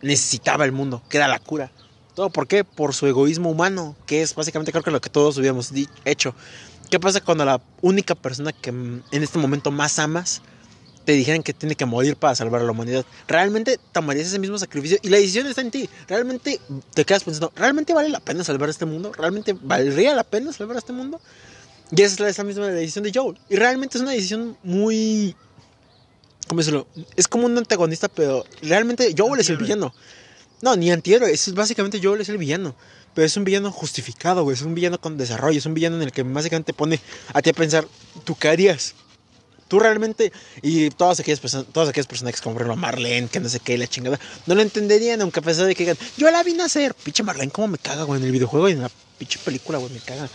[0.02, 1.70] necesitaba el mundo, que era la cura.
[2.14, 2.64] ¿Todo por qué?
[2.64, 5.72] Por su egoísmo humano, que es básicamente creo que lo que todos hubiéramos
[6.04, 6.34] hecho.
[6.90, 10.42] ¿Qué pasa cuando la única persona que mm, en este momento más amas
[11.06, 13.06] te dijeran que tiene que morir para salvar a la humanidad?
[13.26, 14.98] ¿Realmente tomarías ese mismo sacrificio?
[15.00, 15.88] Y la decisión está en ti.
[16.06, 16.60] ¿Realmente
[16.92, 19.10] te quedas pensando, ¿realmente vale la pena salvar este mundo?
[19.12, 21.18] ¿Realmente valdría la pena salvar este mundo?
[21.94, 23.38] Y esa es la, misma decisión de Joel.
[23.48, 25.36] Y realmente es una decisión muy...
[26.48, 26.86] ¿Cómo decirlo?
[27.16, 29.94] Es como un antagonista, pero realmente Joel es el villano.
[30.60, 32.74] No, ni antihéroe, es básicamente Joel es el villano.
[33.14, 34.54] Pero es un villano justificado, güey.
[34.54, 35.58] Es un villano con desarrollo.
[35.58, 37.00] Es un villano en el que básicamente pone
[37.34, 37.86] a ti a pensar,
[38.24, 38.94] ¿tú qué harías?
[39.68, 43.48] Tú realmente, y todas aquellas personas, todas aquellas personas como por ejemplo Marlene, que no
[43.48, 46.42] sé qué, la chingada, no lo entenderían, aunque a pesar de que digan, yo la
[46.42, 49.38] vi nacer, pinche Marlene, cómo me caga, güey, en el videojuego y en la pinche
[49.38, 50.28] película, güey, me caga.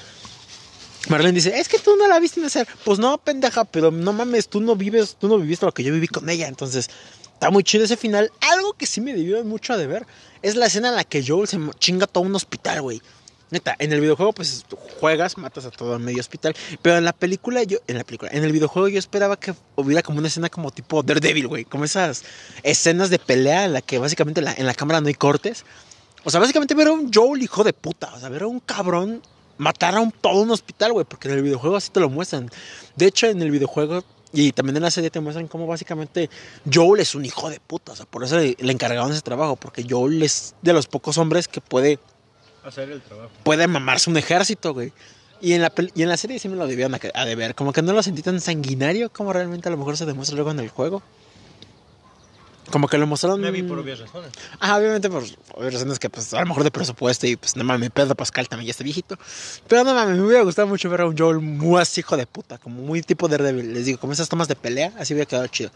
[1.10, 2.68] Marlene dice, es que tú no la viste nacer.
[2.84, 5.94] Pues no, pendeja, pero no mames, tú no vives, tú no viviste lo que yo
[5.94, 6.48] viví con ella.
[6.48, 6.90] Entonces,
[7.34, 8.32] está muy chido ese final.
[8.42, 10.06] Algo que sí me dio mucho a deber
[10.42, 13.02] es la escena en la que Joel se chinga todo un hospital, güey.
[13.50, 14.66] Neta, en el videojuego, pues
[15.00, 16.54] juegas, matas a todo medio hospital.
[16.82, 20.02] Pero en la película, yo, en la película, en el videojuego, yo esperaba que hubiera
[20.04, 21.64] como una escena como tipo Daredevil, güey.
[21.64, 22.24] Como esas
[22.64, 25.64] escenas de pelea en la que básicamente la- en la cámara no hay cortes.
[26.26, 28.14] O sea, básicamente ver a un Joel hijo de puta.
[28.14, 29.22] O sea, ver a un cabrón
[29.58, 31.06] matar a un, todo un hospital, güey.
[31.06, 32.50] Porque en el videojuego así te lo muestran.
[32.96, 36.30] De hecho, en el videojuego y también en la serie te muestran cómo básicamente
[36.72, 37.94] Joel es un hijo de puta.
[37.94, 39.56] O sea, por eso le, le encargaron ese trabajo.
[39.56, 42.00] Porque Joel es de los pocos hombres que puede,
[42.64, 43.30] Hacer el trabajo.
[43.44, 44.92] puede mamarse un ejército, güey.
[45.40, 47.54] Y en, la, y en la serie sí me lo debían a, a de ver.
[47.54, 50.52] Como que no lo sentí tan sanguinario como realmente a lo mejor se demuestra luego
[50.52, 51.04] en el juego.
[52.72, 53.40] Como que lo mostraron.
[53.40, 54.32] Me vi por obvias razones.
[54.60, 57.64] Ah, obviamente por obvias razones que pues a lo mejor de presupuesto y pues no
[57.64, 59.18] mames, Pedro Pascal también ya está viejito.
[59.68, 62.28] Pero no mames, me hubiera gustado mucho ver a un Joel muy así hijo de
[62.28, 65.48] puta, como muy tipo Daredevil, les digo, como esas tomas de pelea, así hubiera quedado
[65.48, 65.72] chido.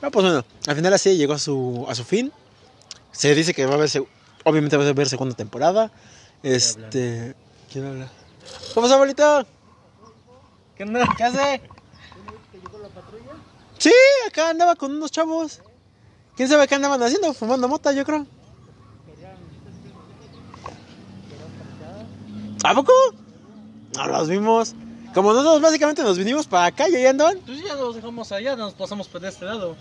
[0.00, 2.32] Pero pues bueno, al final así llegó a su, a su fin.
[3.12, 3.90] Se dice que va a haber,
[4.44, 5.90] obviamente va a haber segunda temporada.
[6.42, 7.34] Este,
[7.72, 8.08] ¿Quién habla?
[8.74, 9.46] ¿Cómo está, abuelito?
[10.76, 11.04] ¿Qué onda?
[11.16, 11.60] ¿Qué hace?
[13.78, 13.92] Sí,
[14.26, 15.60] acá andaba con unos chavos.
[16.38, 17.34] ¿Quién sabe qué andaban haciendo?
[17.34, 18.24] Fumando mota, yo creo.
[22.62, 22.92] ¿A poco?
[23.96, 24.76] No los vimos.
[25.12, 27.40] Como nosotros básicamente nos vinimos para acá y ahí andaban.
[27.44, 29.74] Pues ya los dejamos allá, nos pasamos por este lado.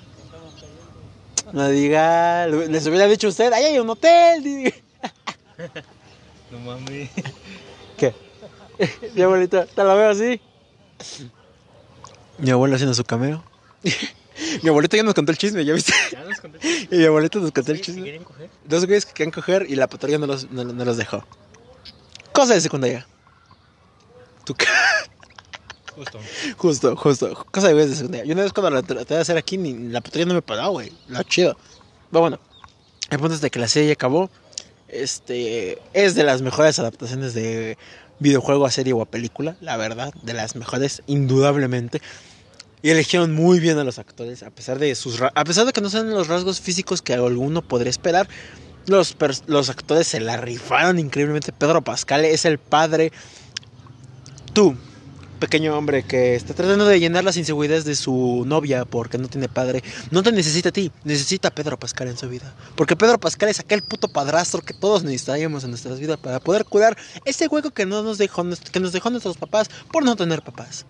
[1.54, 4.74] No diga, les hubiera dicho a usted, ahí hay un hotel.
[6.50, 7.10] No mames.
[7.98, 8.16] ¿Qué?
[9.14, 10.42] Mi abuelita, te la veo así.
[12.40, 13.44] Mi abuelo haciendo su cameo.
[14.64, 15.94] Mi abuelito ya nos contó el chisme, ¿ya viste?
[16.12, 16.60] Ya los conté.
[16.92, 18.20] Y mi abuelito nos contó el ¿Se chisme.
[18.24, 18.50] coger?
[18.66, 21.24] Dos güeyes que querían coger y la patrulla no los, no, no los dejó.
[22.32, 23.08] Cosa de secundaria.
[24.46, 24.56] Tu
[25.96, 26.20] Justo.
[26.58, 27.46] Justo, justo.
[27.52, 28.26] Cosa de güeyes de secundaria.
[28.26, 30.70] Yo una vez cuando la traté de hacer aquí, ni la patrulla no me paró,
[30.70, 30.92] güey.
[31.08, 31.58] Lo chido.
[32.12, 32.40] Pero bueno,
[33.10, 34.30] el punto es de que la serie ya acabó.
[34.88, 37.78] Este es de las mejores adaptaciones de
[38.20, 42.02] videojuego a serie o a película, la verdad, de las mejores, indudablemente.
[42.82, 45.82] Y eligieron muy bien a los actores, a pesar de sus a pesar de que
[45.82, 48.28] no sean los rasgos físicos que alguno podría esperar.
[48.86, 51.52] Los, los actores se la rifaron increíblemente.
[51.52, 53.12] Pedro Pascal es el padre.
[54.54, 54.78] Tú,
[55.38, 59.48] pequeño hombre que está tratando de llenar las inseguridades de su novia porque no tiene
[59.48, 62.56] padre, no te necesita a ti, necesita a Pedro Pascal en su vida.
[62.76, 66.66] Porque Pedro Pascal es aquel puto padrastro que todos necesitaríamos en nuestras vidas para poder
[66.66, 70.42] curar ese hueco que, no nos dejó, que nos dejó nuestros papás por no tener
[70.42, 70.86] papás.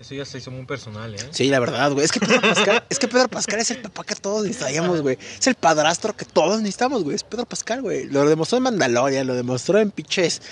[0.00, 1.18] Eso ya se hizo muy personal, ¿eh?
[1.30, 2.04] Sí, la verdad, güey.
[2.04, 5.16] Es que Pedro Pascal, es que Pedro Pascal es el papá que todos necesitaríamos, güey.
[5.38, 7.14] Es el padrastro que todos necesitamos, güey.
[7.14, 8.06] Es Pedro Pascal, güey.
[8.06, 10.42] Lo demostró en Mandalorian, lo demostró en pinches.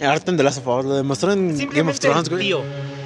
[0.00, 2.42] Arte de las favor, lo demostró en Game of Thrones, güey.
[2.46, 2.62] tío.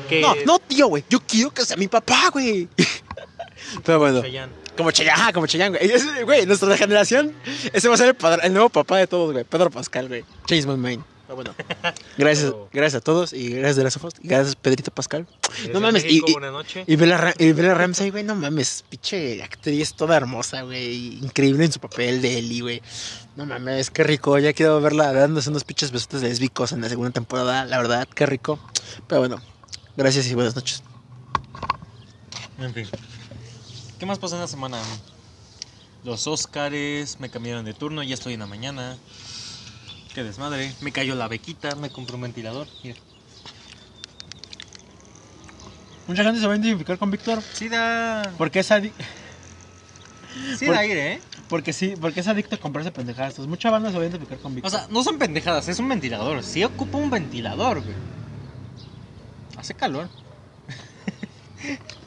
[0.09, 0.21] Que...
[0.21, 1.05] No, no, tío, güey.
[1.11, 2.69] Yo quiero que sea mi papá, güey.
[3.85, 4.23] Pero bueno,
[4.77, 5.91] como Chayanne, ajá, como Chayanne, güey.
[5.91, 7.35] Ese, Güey, nuestra generación,
[7.73, 9.45] ese va a ser el, padre- el nuevo papá de todos, güey.
[9.45, 10.25] Pedro Pascal, güey.
[10.47, 11.05] Change my mind.
[11.27, 11.55] Pero bueno.
[12.19, 14.15] Gracias, gracias a todos y gracias de las ojos.
[14.23, 15.27] Y gracias, Pedrito Pascal.
[15.73, 16.85] No mames, y, México, y, noches.
[16.87, 21.19] y Bella, y Bella Ramsey, güey, no mames, pinche actriz toda hermosa, güey.
[21.19, 22.83] Increíble en su papel de Ellie, güey.
[23.37, 24.39] No mames, qué rico.
[24.39, 27.65] Ya quiero verla dándose unos pinches besotes lésbicos en la segunda temporada.
[27.65, 28.59] La verdad, qué rico.
[29.09, 29.41] Pero bueno,
[29.97, 30.83] gracias y buenas noches.
[32.59, 32.87] En fin.
[33.99, 34.79] ¿Qué más pasó en la semana?
[36.05, 38.99] Los Óscares, me cambiaron de turno, ya estoy en la mañana.
[40.15, 40.73] Qué desmadre.
[40.81, 42.69] Me cayó la bequita, me compré un ventilador.
[42.83, 42.97] Mira.
[46.07, 48.31] Mucha gente se va a identificar con Víctor Sí da.
[48.37, 48.93] porque es, adi-
[50.59, 51.21] Sí da aire, ¿eh?
[51.49, 53.33] porque sí, porque es adicto a comprarse pendejadas.
[53.33, 54.73] Entonces, mucha banda se va a identificar con Víctor.
[54.73, 56.43] O sea, no son pendejadas, es un ventilador.
[56.43, 57.97] Sí ocupa un ventilador, güey.
[59.57, 60.09] Hace calor.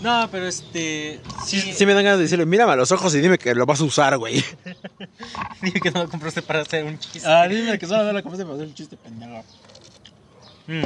[0.00, 1.20] no, pero este.
[1.44, 3.54] sí, Sí, sí me dan ganas de decirle, mírame a los ojos y dime que
[3.54, 4.42] lo vas a usar, güey.
[5.62, 7.28] Dije que no lo compraste para hacer un chiste.
[7.28, 9.44] Ah, dime que solo no lo compraste para hacer un chiste pendejo.
[10.66, 10.84] Mm.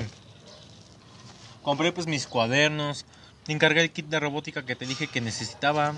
[1.62, 3.07] Compré pues mis cuadernos.
[3.46, 5.94] Encargué el kit de robótica que te dije que necesitaba.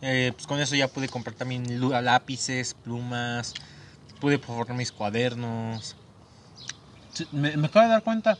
[0.00, 1.64] Eh, pues con eso ya pude comprar también
[2.04, 3.54] lápices, plumas.
[4.20, 5.94] Pude forrar mis cuadernos.
[7.12, 8.38] Sí, Me, me acabo de dar cuenta.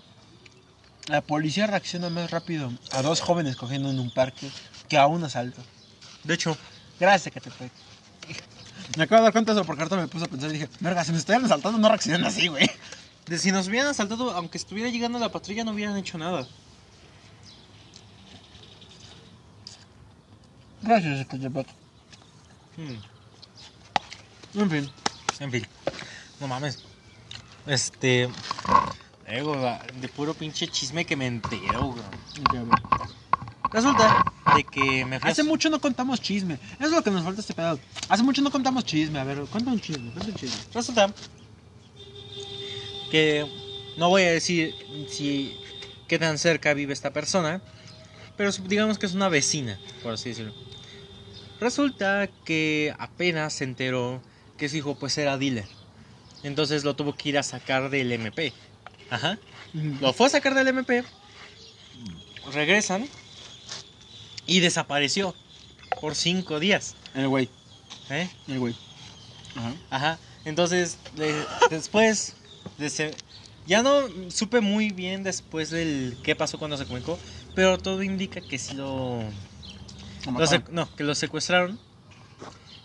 [1.06, 4.50] La policía reacciona más rápido a dos jóvenes cogiendo en un parque
[4.88, 5.62] que a un asalto.
[6.24, 6.56] De hecho,
[6.98, 7.50] Gracias, que te
[8.96, 10.68] Me acabo de dar cuenta de eso porque ahorita me puse a pensar y dije,
[10.80, 12.70] verga, si me estuvieran asaltando no reaccionan así, güey.
[13.26, 16.46] de si nos hubieran asaltado, aunque estuviera llegando la patrulla, no hubieran hecho nada.
[20.82, 21.66] Gracias, Ecatepec.
[22.76, 24.60] Mm.
[24.60, 24.90] En fin.
[25.40, 25.66] En fin,
[26.40, 26.82] no mames.
[27.66, 28.30] Este.
[29.28, 29.56] Ego,
[30.00, 32.02] de puro pinche chisme que me entero, bro.
[33.72, 36.54] Resulta de que me fui a- Hace mucho no contamos chisme.
[36.78, 37.78] Eso es lo que nos falta este pedo.
[38.08, 39.18] Hace mucho no contamos chisme.
[39.18, 40.56] A ver, cuenta un chisme, cuenta un chisme.
[40.72, 41.12] Resulta
[43.10, 43.46] que
[43.96, 44.74] no voy a decir
[45.08, 45.56] si
[46.06, 47.60] qué tan cerca vive esta persona,
[48.36, 50.54] pero digamos que es una vecina, por así decirlo.
[51.60, 54.22] Resulta que apenas se enteró
[54.56, 55.66] que su hijo pues era dealer.
[56.42, 58.52] Entonces lo tuvo que ir a sacar del MP.
[59.10, 59.38] Ajá.
[60.00, 61.04] Lo fue a sacar del MP.
[62.52, 63.08] Regresan
[64.46, 65.34] y desapareció
[66.00, 66.94] por cinco días.
[67.14, 67.48] El güey,
[68.10, 68.28] ¿eh?
[68.48, 68.76] el güey.
[69.56, 69.74] Ajá.
[69.90, 70.18] Ajá.
[70.44, 72.36] Entonces, de- después,
[72.78, 73.14] de
[73.66, 77.18] ya no supe muy bien después del qué pasó cuando se comunicó,
[77.54, 79.22] pero todo indica que sí lo,
[80.24, 81.80] Lo no, que lo secuestraron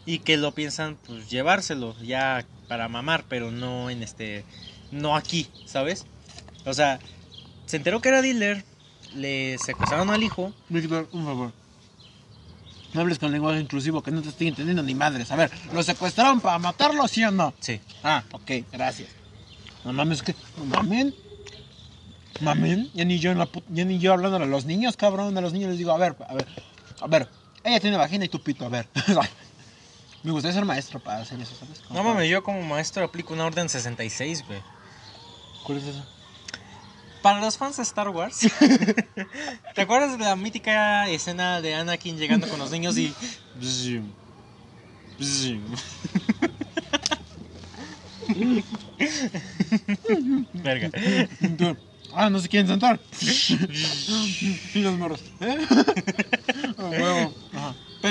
[0.06, 4.44] y que lo piensan pues llevárselo ya para mamar, pero no en este,
[4.92, 6.06] no aquí, ¿sabes?
[6.66, 7.00] O sea,
[7.66, 8.64] se enteró que era dealer,
[9.16, 11.52] le secuestraron al hijo, Víctor, un favor.
[12.94, 15.32] No hables con lenguaje inclusivo que no te estoy entendiendo ni madres.
[15.32, 17.54] A ver, ¿lo secuestraron para matarlo, sí o no?
[17.60, 19.10] sí, Ah, ok, gracias.
[19.86, 20.36] No mames, que.
[20.58, 21.16] No mamen.
[22.42, 22.90] Mamen.
[22.94, 25.38] Ya ni yo en la put- ya ni yo hablando a los niños, cabrón.
[25.38, 26.48] A los niños les digo, a ver, a ver.
[27.00, 27.28] A ver.
[27.64, 28.88] Ella tiene vagina y tu pito, a ver.
[30.24, 31.82] Me gustaría ser maestro para hacer eso, ¿sabes?
[31.90, 34.60] No mames, yo como maestro aplico una orden 66, güey.
[35.64, 36.06] ¿Cuál es eso?
[37.22, 38.40] Para los fans de Star Wars,
[39.76, 43.14] ¿te acuerdas de la mítica escena de Anakin llegando con los niños y...
[43.60, 44.12] Bzum,
[45.20, 45.62] bzum?
[50.54, 50.90] Verga.
[52.14, 53.00] Ah, no se quieren sentar.
[54.74, 55.22] y los morros.
[55.40, 55.58] ¿Eh?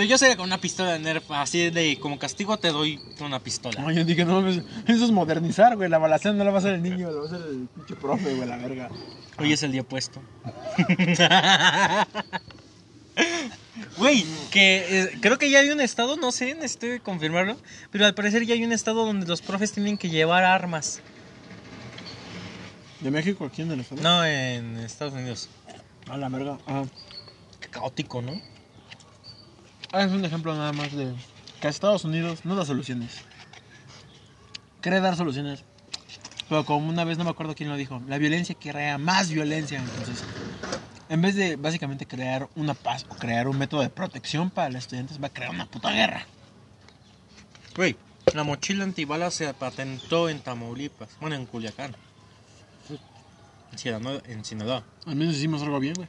[0.00, 3.38] Pero yo sería con una pistola de Nerf, así de como castigo te doy una
[3.38, 3.84] pistola.
[3.86, 5.90] Ay, yo dije, no eso es modernizar, güey.
[5.90, 7.96] La balacera no la va a hacer el niño, la va a hacer el pinche
[7.96, 8.88] profe, güey, la verga.
[9.36, 10.22] Hoy es el día opuesto.
[13.98, 17.58] Güey, que eh, creo que ya hay un estado, no sé, necesito confirmarlo,
[17.90, 21.00] pero al parecer ya hay un estado donde los profes tienen que llevar armas.
[23.00, 23.44] ¿De México?
[23.44, 24.00] ¿Aquí en el estado?
[24.00, 25.50] No, en Estados Unidos.
[26.08, 26.56] A la verga.
[26.64, 26.84] Ajá.
[27.60, 28.40] Qué caótico, ¿no?
[29.92, 31.12] Ah, es un ejemplo nada más de
[31.60, 33.22] que Estados Unidos no da soluciones.
[34.80, 35.64] Cree dar soluciones.
[36.48, 39.80] Pero como una vez no me acuerdo quién lo dijo, la violencia crea más violencia.
[39.80, 40.22] Entonces,
[41.08, 44.78] en vez de básicamente crear una paz o crear un método de protección para los
[44.78, 46.24] estudiantes, va a crear una puta guerra.
[47.74, 47.96] Güey,
[48.32, 51.96] la mochila antibalas se patentó en Tamaulipas, bueno, en Culiacán.
[53.72, 54.22] En Sinaloa.
[54.26, 54.84] En Sinaloa.
[55.06, 56.08] Al menos hicimos algo bien, güey.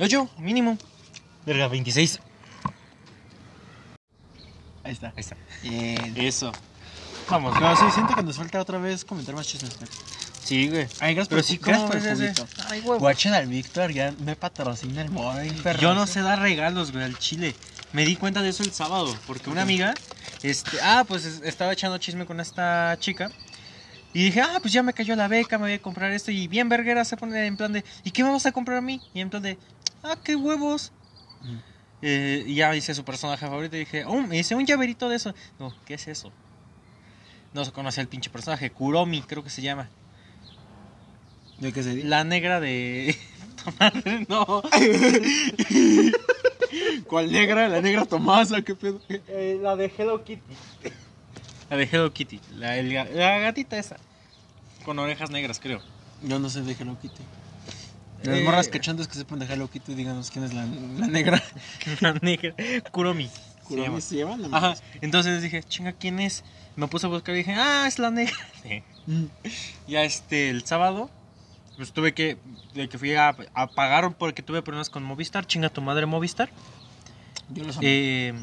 [0.00, 0.76] Ocho, mínimo.
[1.44, 2.20] Verga, 26.
[4.88, 5.08] Ahí está.
[5.08, 5.36] Ahí está.
[5.62, 6.14] Bien.
[6.16, 6.50] Eso.
[7.28, 7.54] Vamos.
[7.58, 9.76] Pero sí, siento que nos falta otra vez comentar más chismes.
[9.78, 9.90] güey.
[10.42, 10.86] Sí, güey.
[11.00, 12.42] Ay, gracias Pero por, sí, gracias ¿cómo por el ves ese?
[12.42, 12.64] juguito.
[12.70, 12.98] Ay, güey.
[13.00, 15.78] Guachen al Víctor, ya me patrocina el Morning, perro.
[15.80, 17.54] Yo no sé dar regalos, güey, al chile.
[17.92, 19.94] Me di cuenta de eso el sábado, porque una amiga,
[20.42, 23.30] este, ah, pues es- estaba echando chisme con esta chica.
[24.14, 26.30] Y dije, ah, pues ya me cayó la beca, me voy a comprar esto.
[26.30, 28.80] Y bien verguera se pone en plan de, ¿y qué me vas a comprar a
[28.80, 29.02] mí?
[29.12, 29.58] Y en plan de,
[30.02, 30.92] ah, qué huevos.
[31.42, 31.56] Mm.
[32.00, 35.16] Eh, y ya hice su personaje favorito y dije, oh, me dice un llaverito de
[35.16, 35.34] eso.
[35.58, 36.32] No, ¿qué es eso?
[37.52, 39.88] No se conocía el pinche personaje, Kuromi, creo que se llama.
[41.58, 42.04] ¿De qué sería?
[42.04, 43.16] La negra de...
[44.28, 44.62] no.
[47.08, 47.68] ¿Cuál negra?
[47.68, 48.62] ¿La negra Tomasa?
[48.62, 49.00] ¿Qué pedo?
[49.08, 50.42] Eh, la de Hello Kitty.
[51.70, 52.40] La de Hello Kitty.
[52.56, 53.96] La, el la gatita esa.
[54.84, 55.80] Con orejas negras, creo.
[56.22, 57.22] Yo no sé de Hello Kitty.
[58.24, 61.42] Las Eh, morras cachandas que sepan de Hello Kitty, díganos quién es la, la negra.
[62.00, 62.54] La negra.
[62.90, 63.28] Kuromi.
[63.68, 63.86] se llama.
[63.86, 64.36] ¿Cómo se llama?
[64.56, 64.74] Ajá.
[65.00, 66.42] Entonces dije, chinga, ¿quién es?
[66.76, 68.34] Me puse a buscar y dije, ah, es la negra.
[69.08, 69.24] Mm.
[69.86, 71.08] Ya este, el sábado,
[71.78, 72.36] pues tuve que,
[72.74, 75.46] de que fui a, a pagar porque tuve problemas con Movistar.
[75.46, 76.50] Chinga tu madre Movistar.
[77.48, 77.78] Yo lo sé.
[77.80, 78.34] Eh,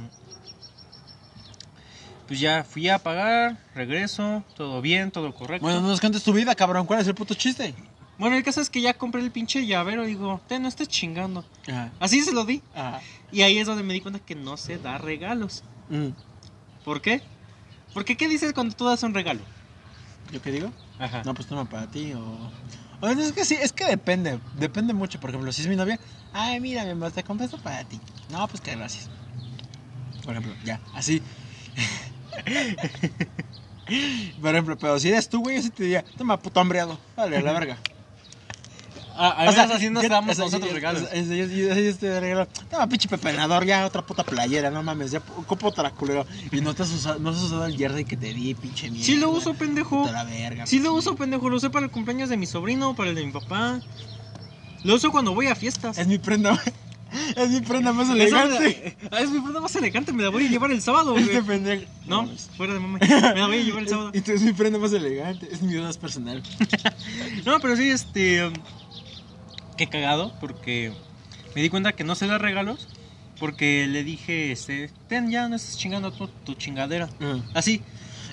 [2.28, 5.64] pues ya fui a pagar, regreso, todo bien, todo correcto.
[5.64, 6.88] bueno, no nos cantes tu vida, cabrón.
[6.88, 7.76] ¿Cuál es el puto chiste?
[8.18, 10.88] Bueno, el caso es que ya compré el pinche llavero y digo, te no estés
[10.88, 11.44] chingando.
[11.68, 11.92] Ajá.
[12.00, 12.62] Así se lo di.
[12.74, 13.02] Ajá.
[13.32, 15.64] Y ahí es donde me di cuenta que no se da regalos.
[15.90, 16.10] Mm.
[16.86, 17.22] ¿Por qué?
[17.94, 19.42] Porque ¿qué dices cuando tú das un regalo?
[20.32, 20.72] ¿Yo qué digo?
[21.00, 21.24] Ajá.
[21.24, 22.52] No, pues toma para ti o...
[23.02, 24.40] o es que sí, es que depende.
[24.58, 25.20] Depende mucho.
[25.20, 26.00] Por ejemplo, si es mi novia,
[26.34, 28.00] ay, mira, mi amor, te compré esto para ti.
[28.30, 29.10] No, pues que gracias.
[30.24, 31.22] Por ejemplo, ya, así.
[34.42, 36.98] Por ejemplo, pero si eres tú, güey, yo sí te diría, toma, puto hambreado.
[37.16, 37.78] Vale, a la verga.
[39.18, 41.04] Ah, a O sea, veces así nos ¿qué- damos o sea, nosotros regalos.
[41.04, 46.26] yo- regalo, Toma, pinche pepenador, ya otra puta playera, no mames, ya ocupo otra culero.
[46.52, 49.06] Y no te has usado, no has usado el jersey que te di, pinche mierda.
[49.06, 50.10] Sí lo uso, pendejo.
[50.12, 50.66] La verga.
[50.68, 51.50] Sí lo uso, pendejo.
[51.50, 53.80] Lo usé para el cumpleaños de mi sobrino, para el de mi papá.
[54.84, 55.98] Lo uso cuando voy a fiestas.
[55.98, 56.62] Es mi prenda,
[57.38, 58.98] es mi prenda más elegante.
[59.10, 61.24] la- es mi prenda más elegante, me la voy a llevar el sábado, güey.
[61.24, 61.86] Este pendejo.
[62.06, 63.00] No, fuera de mame.
[63.00, 64.12] Me la voy a llevar el sábado.
[64.14, 66.44] Y tú es mi prenda más elegante, es mi más personal.
[67.46, 68.52] No, pero sí, este.
[69.78, 70.94] Qué cagado, porque
[71.56, 72.88] me di cuenta que no se da regalos.
[73.40, 77.10] Porque le dije, este, ten ya, no estés chingando tu, tu chingadera.
[77.54, 77.82] Así,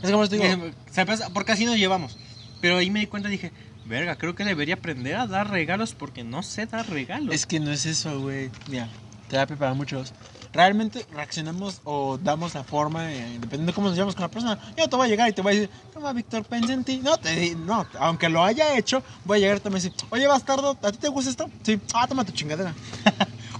[0.01, 1.23] Es como te digo, eh, ¿sabes?
[1.35, 2.17] porque así nos llevamos.
[2.61, 3.51] Pero ahí me di cuenta y dije,
[3.85, 7.35] verga, creo que debería aprender a dar regalos porque no sé dar regalos.
[7.35, 8.51] es que no es eso, güey.
[8.71, 8.89] Mira,
[9.29, 10.13] terapia para muchos.
[10.53, 14.59] Realmente reaccionamos o damos la forma, eh, dependiendo de cómo nos llevamos con la persona.
[14.77, 17.01] Yo te voy a llegar y te voy a decir, toma, Víctor, pensé en ti.
[17.03, 19.93] No, te, no, aunque lo haya hecho, voy a llegar y te voy a decir,
[20.11, 21.51] oye, bastardo, ¿a ti te gusta esto?
[21.63, 22.75] Sí, ah, toma tu chingadera.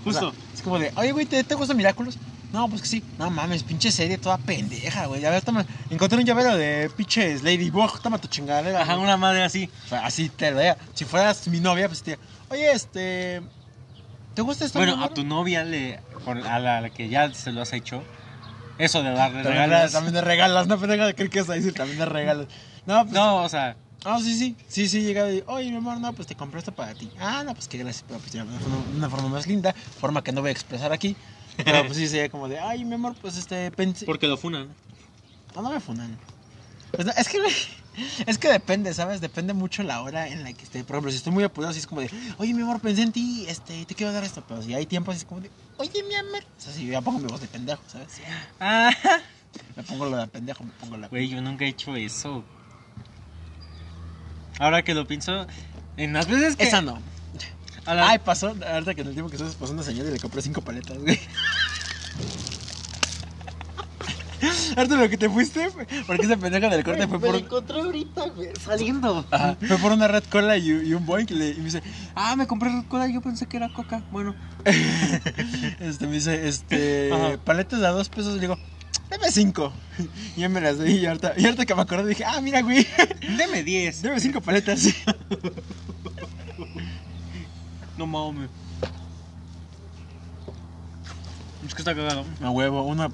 [0.05, 0.29] Justo.
[0.29, 2.19] O sea, es como de, oye, güey, ¿te, te gusta Miraculous?
[2.53, 3.03] No, pues que sí.
[3.19, 5.25] No mames, pinche serie toda pendeja, güey.
[5.25, 5.65] A ver, toma.
[5.89, 8.01] Encontré un llavero de pinches Ladybug.
[8.01, 8.83] Toma tu chingadera.
[8.83, 9.05] Ajá, güey.
[9.05, 9.71] una madre así.
[9.87, 10.77] O sea, así te lo diga.
[10.93, 13.43] Si fueras mi novia, pues te diría, oye, este.
[14.35, 14.79] ¿Te gusta esto?
[14.79, 18.05] Bueno, a amor?" tu novia, le, con- a la, que ya se lo has hecho,
[18.79, 19.93] eso de darle También, regalos.
[19.93, 22.47] también de regalas, no pendeja de creer que vas a decir también de regalos.
[22.87, 26.01] No, pues, No, o sea, Ah, sí, sí, sí, sí, llegaba y, oye, mi amor,
[26.01, 27.09] no, pues te compré esto para ti.
[27.21, 29.73] Ah, no, pues qué gracias, pero pues ya, de una forma, una forma más linda,
[30.01, 31.15] forma que no voy a expresar aquí.
[31.57, 34.05] Pero pues sí, sería como de, ay, mi amor, pues este, pensé...
[34.07, 34.75] Porque lo funan.
[35.55, 36.19] No, no me funan.
[36.91, 37.53] Pues no, es que, güey,
[38.27, 39.21] es que depende, ¿sabes?
[39.21, 40.83] Depende mucho la hora en la que esté.
[40.85, 43.13] Por ejemplo, si estoy muy apurado, así es como de, oye, mi amor, pensé en
[43.13, 44.43] ti, este, te quiero dar esto.
[44.47, 46.43] Pero si hay tiempo, así es como de, oye, mi amor.
[46.59, 48.09] O sea, si yo ya pongo mi voz de pendejo, ¿sabes?
[48.61, 48.91] Ah,
[49.77, 51.09] Me pongo lo de pendejo, me pongo la...
[51.09, 52.43] güey, yo nunca he hecho eso.
[54.59, 55.47] Ahora que lo pienso,
[55.97, 56.65] en las veces que.
[56.65, 56.99] Esa no.
[57.87, 60.41] la- Ay, pasó, ahorita que en el tiempo que estás una señora y le compré
[60.43, 61.19] cinco paletas, güey.
[64.77, 65.69] Ahorita lo que te fuiste,
[66.07, 67.35] porque esa pendeja del corte fue por...
[67.37, 69.25] encontré ahorita, güey, saliendo.
[69.31, 71.83] Ajá, fue por una red cola y, y un boink y, le- y me dice,
[72.15, 74.03] Ah, me compré Red Cola y yo pensé que era coca.
[74.11, 74.35] Bueno,
[75.81, 77.37] este, me dice, este, Ajá.
[77.45, 78.59] paletas de a dos pesos, le digo,
[79.11, 79.73] dame cinco.
[80.37, 82.63] Y ya me las doy y ahorita, y ahorita que me acordé dije, ah, mira,
[82.63, 82.87] güey,
[83.37, 84.03] deme 10.
[84.03, 84.87] dame cinco paletas.
[87.99, 88.49] No mames.
[91.67, 92.25] Es que está cagado.
[92.43, 93.09] A huevo, una,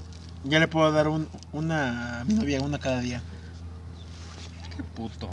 [0.49, 3.23] ya le puedo dar un, una a mi novia, una cada día.
[4.77, 5.29] Qué puto.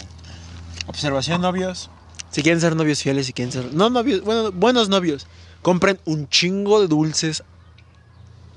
[0.88, 1.89] Observación, novios.
[2.32, 3.73] Si quieren ser novios fieles, si quieren ser.
[3.73, 5.28] No novios, bueno, buenos novios.
[5.62, 7.43] Compren un chingo de dulces.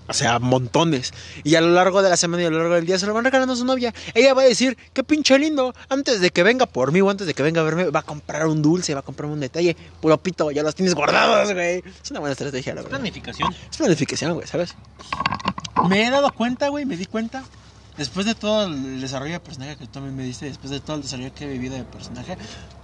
[0.09, 1.13] O sea, montones.
[1.45, 3.13] Y a lo largo de la semana y a lo largo del día se lo
[3.13, 3.95] van regalando a su novia.
[4.15, 5.75] Ella va a decir, qué pinche lindo.
[5.91, 8.05] Antes de que venga por mí o antes de que venga a verme, va a
[8.05, 9.77] comprar un dulce, va a comprar un detalle.
[10.01, 11.85] Puro pito, ya los tienes guardados, güey.
[12.03, 12.99] Es una buena estrategia, la verdad.
[12.99, 13.55] Planificación.
[13.71, 14.75] Es planificación, güey, ¿sabes?
[15.87, 17.45] Me he dado cuenta, güey, me di cuenta.
[17.97, 20.97] Después de todo el desarrollo de personaje que tú también me diste, después de todo
[20.97, 22.37] el desarrollo que he vivido de personaje,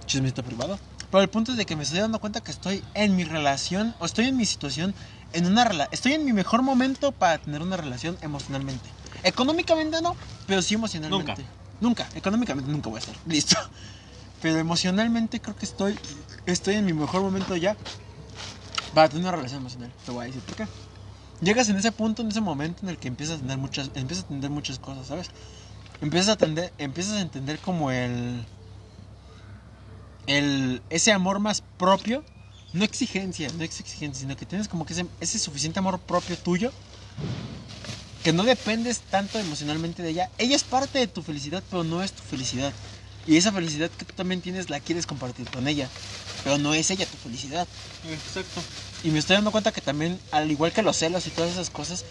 [0.05, 0.77] chismito privado.
[1.09, 3.95] Pero el punto es de que me estoy dando cuenta que estoy en mi relación,
[3.99, 4.93] o estoy en mi situación,
[5.33, 5.93] en una relación.
[5.93, 8.89] Estoy en mi mejor momento para tener una relación emocionalmente.
[9.23, 10.15] Económicamente no,
[10.47, 11.45] pero sí emocionalmente.
[11.79, 12.07] Nunca.
[12.15, 13.15] Económicamente nunca voy a estar.
[13.25, 13.57] Listo.
[14.41, 15.97] Pero emocionalmente creo que estoy,
[16.45, 17.77] estoy en mi mejor momento ya
[18.93, 19.91] para tener una relación emocional.
[20.05, 20.67] Te voy a decir por qué.
[21.45, 24.23] Llegas en ese punto, en ese momento en el que empiezas a tener muchas, empiezas
[24.25, 25.29] a entender muchas cosas, ¿sabes?
[26.01, 28.43] Empiezas a entender, empiezas a entender como el,
[30.25, 32.23] el, ese amor más propio,
[32.73, 36.71] no exigencia, no exigencia, sino que tienes como que ese, ese suficiente amor propio tuyo,
[38.23, 40.31] que no dependes tanto emocionalmente de ella.
[40.39, 42.73] Ella es parte de tu felicidad, pero no es tu felicidad.
[43.27, 45.91] Y esa felicidad que tú también tienes la quieres compartir con ella,
[46.43, 47.67] pero no es ella tu felicidad.
[48.01, 48.61] Exacto.
[49.05, 51.69] Y me estoy dando cuenta que también, al igual que los celos y todas esas
[51.69, 52.03] cosas,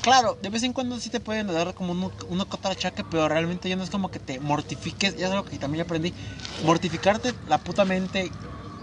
[0.00, 3.02] claro, de vez en cuando sí te pueden dar como uno, uno que otro achaque,
[3.02, 6.14] pero realmente ya no es como que te mortifiques, ya es algo que también aprendí,
[6.62, 8.30] mortificarte la puta mente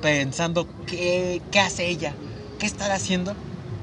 [0.01, 2.17] pensando qué, qué hace ella,
[2.57, 3.37] qué estará haciendo,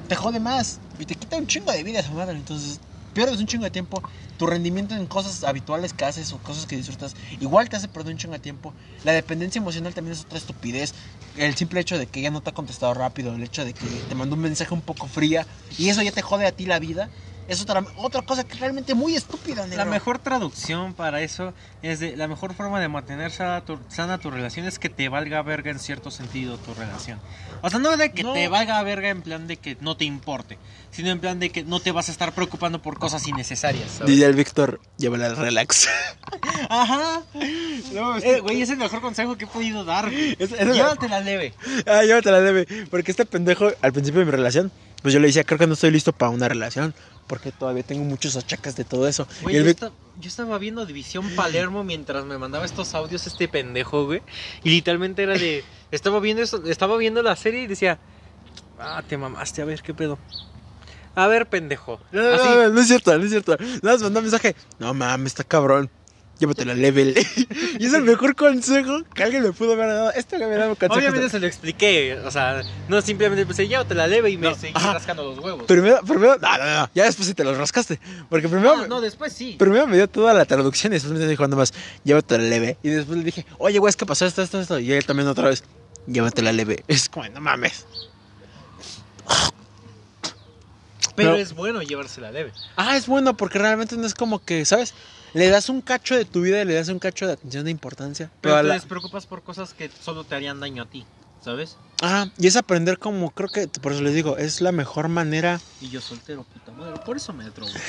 [0.08, 2.80] te jode más y te quita un chingo de vida esa madre, entonces
[3.14, 4.02] pierdes un chingo de tiempo,
[4.36, 8.12] tu rendimiento en cosas habituales que haces o cosas que disfrutas, igual te hace perder
[8.12, 10.94] un chingo de tiempo, la dependencia emocional también es otra estupidez,
[11.38, 14.02] el simple hecho de que ella no te ha contestado rápido, el hecho de que
[14.08, 15.46] te mandó un mensaje un poco fría
[15.76, 17.10] y eso ya te jode a ti la vida,
[17.48, 21.98] es otra, otra cosa que es realmente muy estúpida, La mejor traducción para eso es
[22.00, 25.42] de la mejor forma de mantener sana tu, sana tu relación es que te valga
[25.42, 27.18] verga en cierto sentido tu relación.
[27.62, 28.32] O sea, no de que No.
[28.34, 30.58] te valga verga en plan de que no te importe,
[30.90, 33.90] sino en plan de que no te vas a estar preocupando por cosas innecesarias.
[33.92, 34.12] ¿sabes?
[34.14, 35.88] Dice el Víctor, llévala al relax.
[36.68, 37.22] Ajá.
[37.92, 40.08] No, es Eh, Güey, es el mejor consejo que he podido dar.
[40.38, 41.54] Es- es- Llévatela leve.
[41.86, 42.66] Ah, yo te la debe.
[42.90, 44.70] Porque este pendejo, al principio de mi relación,
[45.02, 46.94] pues yo le decía, creo que no estoy listo para una relación.
[47.28, 49.28] Porque todavía tengo muchos achaques de todo eso.
[49.42, 49.92] Güey, y el yo,
[50.26, 54.22] estaba viendo División Palermo mientras me mandaba estos audios este pendejo, güey.
[54.64, 55.64] Y literalmente era de.
[55.92, 57.98] Estaba viendo eso, estaba viendo la serie y decía.
[58.78, 60.18] Ah, te mamaste, a ver qué pedo.
[61.14, 61.98] A ver, pendejo.
[62.12, 63.56] No, no, no, no es cierto, no es cierto.
[63.58, 64.54] Nada más mandó un mensaje.
[64.78, 65.90] No mames, está cabrón.
[66.38, 67.14] Llévatela level.
[67.80, 70.12] y es el mejor consejo que alguien me pudo haber dado.
[70.12, 70.94] Este que me dado consejo.
[70.94, 74.54] Obviamente se lo expliqué, o sea, no simplemente pensé, llévate la leve y me No,
[74.54, 74.94] seguí ajá.
[74.94, 75.64] rascando los huevos.
[75.64, 76.90] Primero, primero, no, no, no.
[76.94, 77.98] Ya después sí te los rascaste.
[78.30, 79.56] Porque primero, Ah, no, después sí.
[79.58, 81.74] primero me dio toda la traducción y después me dijo nada más,
[82.04, 82.76] llévatela leve.
[82.84, 84.78] Y después le dije, oye, güey, es que pasó esto, esto, esto.
[84.78, 85.64] Y él también otra vez,
[86.06, 86.84] llévatela leve.
[86.86, 87.84] Es como, no mames.
[91.16, 91.36] Pero no.
[91.36, 92.52] es bueno llevársela leve.
[92.76, 94.94] Ah, es bueno porque realmente no es como que, ¿sabes?
[95.34, 97.70] Le das un cacho de tu vida y le das un cacho de atención de
[97.70, 98.30] importancia.
[98.40, 101.04] Pero te la- despreocupas por cosas que solo te harían daño a ti,
[101.44, 101.76] ¿sabes?
[102.00, 105.60] Ah, y es aprender como, creo que, por eso les digo, es la mejor manera.
[105.80, 107.00] Y yo soltero, puta madre.
[107.04, 107.72] Por eso me drogo.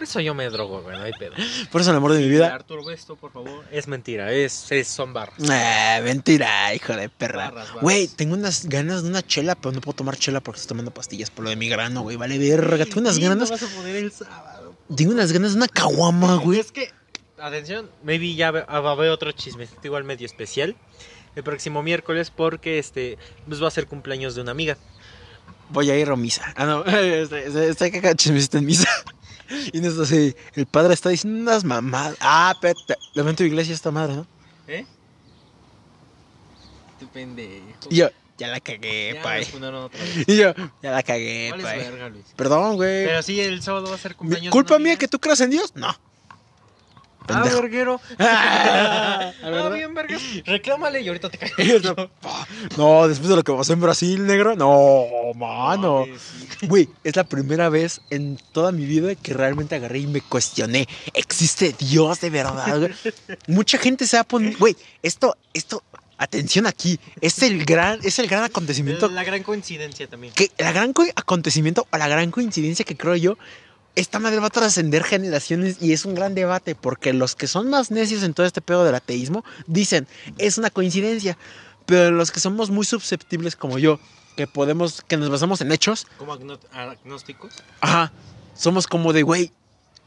[0.00, 1.34] Por eso yo me drogo, güey, no hay pedo.
[1.70, 2.54] Por eso el amor de mi vida.
[2.54, 3.66] Arturo, esto, por favor.
[3.70, 5.36] Es mentira, es, es son barras.
[5.50, 7.50] Ah, mentira, hijo de perra.
[7.50, 7.82] Barras, barras.
[7.82, 10.90] Güey, tengo unas ganas de una chela, pero no puedo tomar chela porque estoy tomando
[10.90, 12.16] pastillas por lo de mi grano, güey.
[12.16, 12.86] Vale, verga.
[12.86, 13.50] Tengo unas Sí, no ganas.
[13.50, 14.59] vas a poder el sábado.
[14.96, 16.58] Tengo unas ganas de una caguama, güey.
[16.58, 16.90] Es que
[17.38, 20.76] atención, maybe ya va va a haber otro chismecito igual medio especial.
[21.36, 23.16] El próximo miércoles porque este
[23.46, 24.76] pues va a ser cumpleaños de una amiga.
[25.70, 26.52] Voy a ir a misa.
[26.56, 26.84] Ah, no.
[26.84, 28.88] Estoy, estoy, estoy cagado chismecito en misa.
[29.72, 30.34] Y no es así.
[30.54, 32.16] El padre está diciendo unas mamadas.
[32.20, 32.54] Ah.
[33.14, 34.26] Levanta tu iglesia esta madre, ¿no?
[34.68, 34.86] ¿Eh?
[37.00, 37.88] Tu pendejo.
[37.90, 38.10] Y yo,
[38.40, 39.46] ya la cagué, Ya pay.
[40.26, 41.78] Y yo, ya la cagué, ¿Cuál es pay.
[41.78, 42.24] verga, Luis?
[42.34, 43.04] Perdón, güey.
[43.04, 44.50] Pero sí, el sábado va a ser cumpleaños.
[44.50, 45.72] ¿Culpa mía que tú creas en Dios?
[45.76, 45.88] No.
[45.88, 47.62] Ah, Pendejo.
[47.62, 48.00] verguero.
[48.18, 49.72] Ah, Ah, ¿verdad?
[49.74, 50.20] bien, vergas.
[50.46, 51.82] Reclámale y ahorita te caes.
[52.76, 54.56] No, después de lo que pasó en Brasil, negro.
[54.56, 55.04] No,
[55.36, 56.06] mano.
[56.58, 56.66] Sí.
[56.66, 60.88] Güey, es la primera vez en toda mi vida que realmente agarré y me cuestioné.
[61.14, 62.90] ¿Existe Dios de verdad?
[63.46, 64.56] Mucha gente se va a poner.
[64.56, 65.84] Güey, esto, esto,
[66.20, 67.00] atención aquí.
[67.20, 69.08] Es el gran, es el gran acontecimiento.
[69.08, 70.32] La gran coincidencia también.
[70.34, 73.36] Que la gran co- acontecimiento o la gran coincidencia que creo yo.
[73.96, 77.68] Esta madre va a trascender generaciones y es un gran debate porque los que son
[77.70, 80.06] más necios en todo este pedo del ateísmo dicen
[80.38, 81.36] es una coincidencia,
[81.86, 83.98] pero los que somos muy susceptibles como yo,
[84.36, 86.34] que podemos, que nos basamos en hechos, Como
[86.72, 87.52] agnósticos.
[87.80, 88.12] Ajá.
[88.54, 89.52] Somos como de, güey,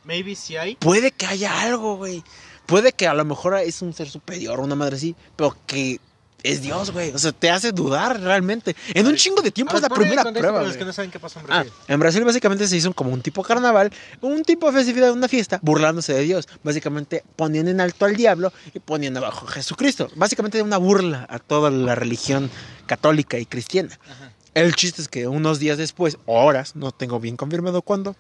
[0.06, 0.76] Maybe sí hay.
[0.78, 2.24] puede que haya algo, güey.
[2.66, 6.00] Puede que a lo mejor es un ser superior, una madre así, pero que
[6.44, 7.12] es Dios, güey.
[7.12, 8.76] O sea, te hace dudar realmente.
[8.94, 10.62] En un chingo de tiempo A es ver, la primera prueba.
[10.64, 11.74] los que no saben qué pasó en Ah, Brasil.
[11.88, 13.92] en Brasil básicamente se hizo como un tipo carnaval,
[14.22, 16.48] un tipo de festividad, una fiesta, burlándose de Dios.
[16.64, 20.10] Básicamente poniendo en alto al diablo y poniendo abajo a Jesucristo.
[20.16, 22.50] Básicamente una burla a toda la religión
[22.88, 23.98] católica y cristiana.
[24.10, 24.32] Ajá.
[24.54, 28.16] El chiste es que unos días después, horas, no tengo bien confirmado cuándo.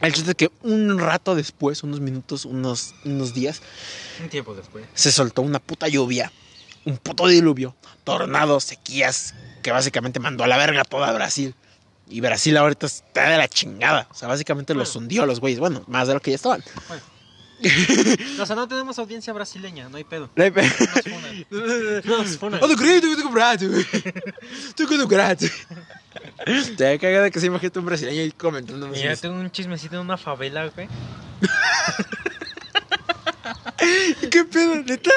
[0.00, 3.60] El chiste es que un rato después, unos minutos, unos, unos días,
[4.22, 4.86] Un tiempo después.
[4.94, 6.32] se soltó una puta lluvia,
[6.86, 11.54] un puto diluvio, tornados, sequías, que básicamente mandó a la verga toda Brasil.
[12.08, 14.08] Y Brasil ahorita está de la chingada.
[14.10, 15.04] O sea, básicamente los Bueno.
[15.04, 15.60] hundió a los güeyes.
[15.60, 16.64] Bueno, más de lo que ya estaban.
[18.40, 20.30] O sea, no tenemos audiencia brasileña, no hay pedo.
[20.34, 20.64] Te Nos
[21.04, 21.46] funan.
[22.04, 22.60] Nos funan.
[26.76, 28.88] Te cagada que se imagina un brasileño ahí comentando.
[28.88, 30.88] Mira, tengo un chismecito en una favela, güey.
[34.30, 35.10] ¿Qué pedo, neta?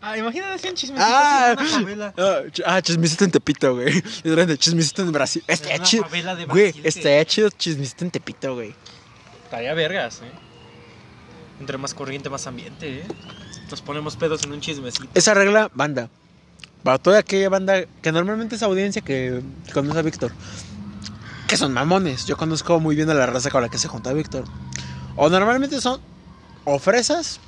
[0.00, 2.14] Ah, imagínate así un chismecito Ah, en una favela.
[2.16, 3.98] ah, ch- ah, chismecito en Tepito, güey.
[3.98, 5.42] Es grande, chismecito en Brasil.
[5.46, 6.04] Estaría una chido.
[6.04, 8.74] favela de Güey, Brasil que- estaría chido chismecito en Tepito, güey.
[9.44, 10.30] Estaría vergas, eh.
[11.60, 13.04] Entre más corriente, más ambiente, eh.
[13.70, 15.08] Nos ponemos pedos en un chismecito.
[15.14, 16.08] Esa regla, banda.
[16.82, 20.32] Para toda aquella banda que normalmente es audiencia que conoce a Víctor.
[21.46, 22.26] Que son mamones.
[22.26, 24.44] Yo conozco muy bien a la raza con la que se junta Víctor.
[25.16, 26.00] O normalmente son
[26.64, 27.40] o fresas.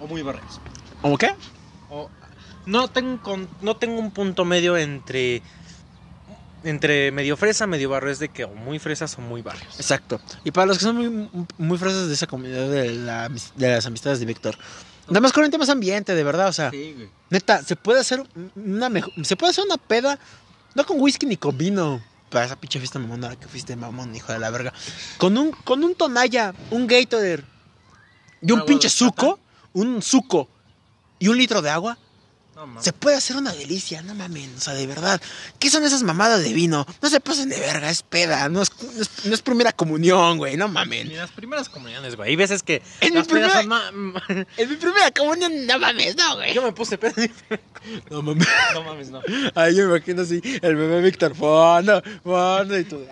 [0.00, 0.60] O muy barrios.
[1.02, 1.34] ¿O qué?
[1.90, 2.10] O...
[2.66, 3.20] No, tengo
[3.60, 5.42] no tengo un punto medio entre.
[6.64, 8.10] Entre medio fresa, medio barrio.
[8.10, 9.78] Es de que o muy fresas o muy barrios.
[9.78, 10.20] Exacto.
[10.44, 13.86] Y para los que son muy, muy fresas de esa comunidad de, la de las
[13.86, 14.56] amistades de Víctor.
[15.08, 16.48] Nada más corriente, más ambiente, de verdad.
[16.48, 17.08] O sea, Sí, güey.
[17.30, 18.22] neta, se puede hacer
[18.56, 19.12] una mejor.
[19.24, 20.18] Se puede hacer una peda.
[20.74, 22.02] No con whisky ni con vino.
[22.30, 24.72] Para esa pinche fiesta mamón a la que fuiste mamón, hijo de la verga.
[25.18, 27.44] Con un, con un tonalla, un Gatorade
[28.42, 29.38] y un pinche suco,
[29.72, 30.48] un suco
[31.20, 31.96] y un litro de agua.
[32.56, 32.84] No mames.
[32.84, 35.20] Se puede hacer una delicia, no mames, o sea, de verdad.
[35.58, 36.86] ¿Qué son esas mamadas de vino?
[37.02, 40.38] No se pasen de verga, es peda, no es, no es, no es primera comunión,
[40.38, 41.16] güey, no Ni mamen.
[41.16, 42.30] las primeras comuniones, güey.
[42.30, 42.80] Hay veces que.
[43.00, 44.14] En mi las pedas primera- son
[44.56, 46.54] En mi primera comunión, no mames, no, güey.
[46.54, 47.14] Yo me puse pedo.
[48.10, 48.46] No mames.
[48.72, 49.20] No mames, no.
[49.54, 53.04] Ay, yo me imagino así, el bebé Víctor, fondo, fondo, y tú.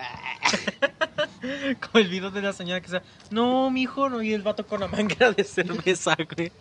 [1.81, 4.81] Como el video de la señora que sea, no, mijo, no, y el vato con
[4.81, 6.53] la manguera de cerveza, güey.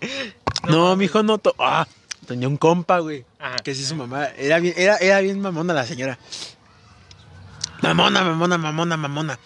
[0.68, 0.98] No, mames.
[0.98, 1.38] mijo, no.
[1.38, 1.88] to- Ah,
[2.32, 3.26] tenía un compa, güey.
[3.40, 3.58] Ajá.
[3.58, 4.26] Que sí, su mamá.
[4.38, 6.18] Era bien, era, era bien mamona la señora.
[7.82, 9.40] Mamona, mamona, mamona, mamona.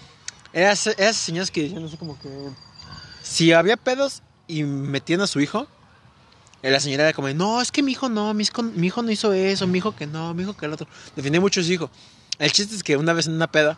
[0.53, 2.29] Era esas señoras que decían así como que.
[3.23, 5.67] Si había pedos y metían a su hijo,
[6.61, 9.01] eh, la señora era como, no, es que mi hijo no, mi hijo, mi hijo
[9.01, 10.87] no hizo eso, mi hijo que no, mi hijo que el otro.
[11.15, 11.89] Defendía mucho a su hijo.
[12.39, 13.77] El chiste es que una vez en una peda,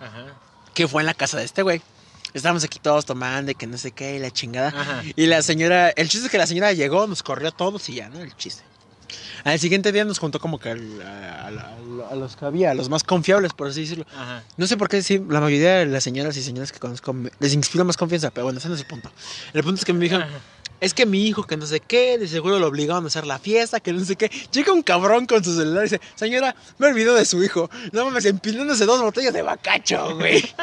[0.00, 0.34] Ajá.
[0.74, 1.82] que fue en la casa de este güey,
[2.38, 4.68] estábamos aquí todos tomando y que no sé qué, y la chingada.
[4.68, 5.02] Ajá.
[5.16, 7.94] Y la señora, el chiste es que la señora llegó, nos corrió a todos y
[7.94, 8.20] ya, ¿no?
[8.20, 8.62] El chiste.
[9.44, 11.76] Al siguiente día nos juntó como que a, a-
[12.10, 14.04] a los que había, a los más confiables, por así decirlo.
[14.14, 14.42] Ajá.
[14.56, 17.30] No sé por qué, sí, la mayoría de las señoras y señores que conozco me-
[17.38, 19.10] les inspira más confianza, pero bueno, ese no es el punto.
[19.52, 20.38] El punto es que me dijeron, Ajá.
[20.80, 23.38] es que mi hijo que no sé qué, de seguro lo obligaron a hacer la
[23.38, 24.28] fiesta, que no sé qué.
[24.52, 27.70] Llega un cabrón con su celular y dice, señora, me olvidó de su hijo.
[27.92, 30.44] No mames, empinándose dos botellas de bacacho, güey.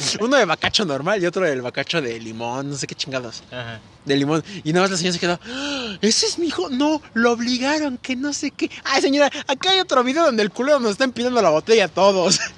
[0.20, 3.80] Uno de bacacho normal y otro del bacacho de limón, no sé qué chingados Ajá.
[4.04, 4.42] de limón.
[4.64, 5.96] Y nada más la señora se quedó, "¡Ah!
[6.00, 6.68] ¿ese es mi hijo?
[6.70, 8.70] No, lo obligaron, que no sé qué.
[8.84, 11.88] Ay, señora, acá hay otro video donde el culero nos está empinando la botella a
[11.88, 12.38] todos.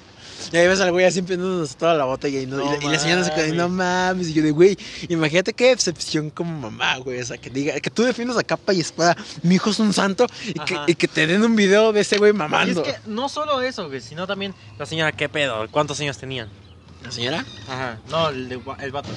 [0.53, 2.83] Y ahí ves al güey así empeñándonos toda la botella y, no, No y, la-
[2.89, 3.55] y la señora se queda, mames.
[3.57, 4.27] no mames.
[4.27, 4.77] Y yo de, güey,
[5.09, 7.19] imagínate qué decepción como mamá, güey.
[7.19, 9.91] O sea, que diga, que tú defiendas a capa y espada, mi hijo es un
[9.91, 12.83] santo y que, y que te den un video de ese güey Y es mamando.
[12.83, 15.67] que no solo eso, güey, sino también la señora, ¿qué pedo?
[15.71, 16.49] ¿Cuántos años tenían?
[17.05, 17.45] ¿La señora?
[17.69, 17.99] Ajá.
[18.09, 19.09] No, el, de, el vato.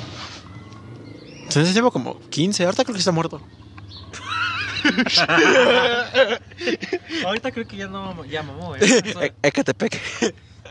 [1.49, 3.41] Ese lleva como 15, ahorita creo que está muerto.
[7.25, 8.81] Ahorita creo que ya no, ya mamó, güey.
[8.83, 10.01] O sea, E- Ecatepec.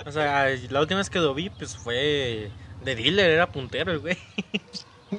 [0.05, 2.49] o sea, la última vez que lo vi, pues fue
[2.85, 4.17] de dealer, era puntero el güey.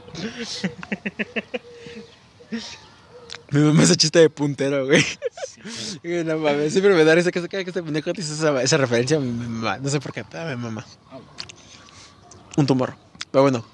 [3.51, 5.05] Mi mamá ese chiste de puntero, güey.
[6.03, 8.76] Güey, No mames, siempre me da risa que se cae que este pendejo esa, esa
[8.76, 9.78] referencia a mi mamá.
[9.78, 10.84] No sé por qué, pero a mi mamá.
[12.59, 12.94] Un tumor.
[13.30, 13.64] Pero bueno,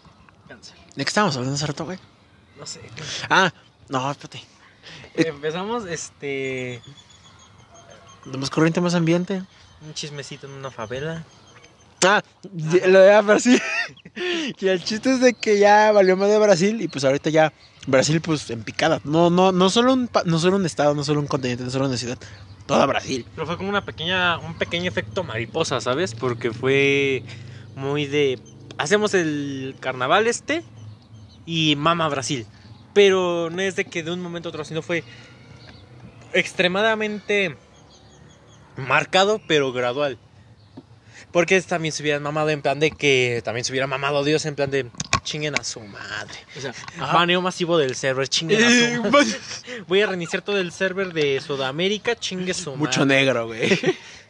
[0.46, 0.76] Cáncer.
[0.94, 1.98] ¿de qué estábamos hablando hace rato, güey?
[2.58, 2.80] No sé.
[3.30, 3.50] Ah,
[3.88, 4.38] no, espérate.
[5.14, 5.28] Eh.
[5.28, 6.82] Empezamos, este,
[8.26, 9.42] De más corriente, más ambiente.
[9.80, 11.24] un chismecito en una favela.
[12.04, 12.22] Ah,
[12.54, 13.62] y- lo de Brasil.
[14.60, 17.54] y el chiste es de que ya valió más de Brasil y pues ahorita ya
[17.86, 19.00] Brasil pues en picada.
[19.04, 21.86] No, no, no solo un, no solo un estado, no solo un continente, no solo
[21.86, 22.18] una ciudad.
[22.66, 23.24] Toda Brasil.
[23.34, 26.14] Pero fue como una pequeña, un pequeño efecto mariposa, ¿sabes?
[26.14, 27.22] Porque fue
[27.76, 28.38] muy de...
[28.78, 30.62] Hacemos el carnaval este
[31.46, 32.46] y mama Brasil.
[32.92, 35.04] Pero no es de que de un momento a otro, sino fue
[36.32, 37.56] extremadamente
[38.76, 40.18] marcado, pero gradual.
[41.32, 44.54] Porque también se hubieran mamado en plan de que también se hubiera mamado Dios en
[44.54, 44.90] plan de
[45.24, 46.38] chinguen a su madre.
[46.56, 49.40] O sea, Baneo masivo del server, chinguen a su madre.
[49.88, 53.16] Voy a reiniciar todo el server de Sudamérica, chingue su mucho madre.
[53.16, 53.70] negro, güey.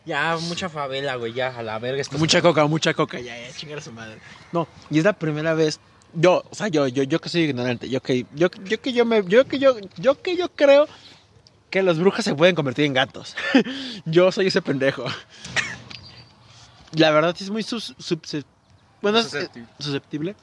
[0.07, 2.03] Ya, mucha favela, güey, ya, a la verga.
[2.19, 4.19] Mucha coca, mucha coca, ya, ya, chingar a su madre.
[4.53, 5.81] No, y es la primera vez.
[6.13, 9.05] Yo, o sea, yo, yo, yo que soy ignorante, yo que, yo, yo que yo
[9.07, 10.87] me, yo que yo, yo que yo creo
[11.71, 13.35] que las brujas se pueden convertir en gatos.
[14.05, 15.05] yo soy ese pendejo.
[16.93, 18.45] La verdad sí es muy sus, subse-
[19.03, 19.69] bueno, es- Susceptible.
[19.69, 20.37] eh, susceptible.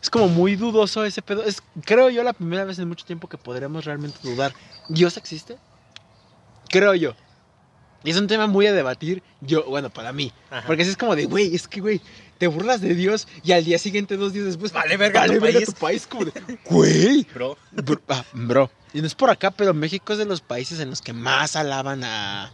[0.00, 1.42] Es como muy dudoso ese pedo.
[1.42, 4.52] Es, creo yo, la primera vez en mucho tiempo que podremos realmente dudar.
[4.88, 5.58] ¿Dios existe?
[6.70, 7.14] Creo yo.
[8.04, 10.32] Y es un tema muy a debatir, yo, bueno, para mí.
[10.50, 10.66] Ajá.
[10.66, 12.00] Porque así es como de, güey, es que, güey,
[12.38, 15.40] te burlas de Dios y al día siguiente, dos días después, Vale verga vale tu
[15.40, 15.66] verga país.
[15.66, 16.06] tu país.
[16.06, 16.32] Como de,
[16.66, 17.26] güey.
[17.34, 17.58] Bro.
[17.72, 18.70] Bro, ah, bro.
[18.94, 21.56] Y no es por acá, pero México es de los países en los que más
[21.56, 22.52] alaban a.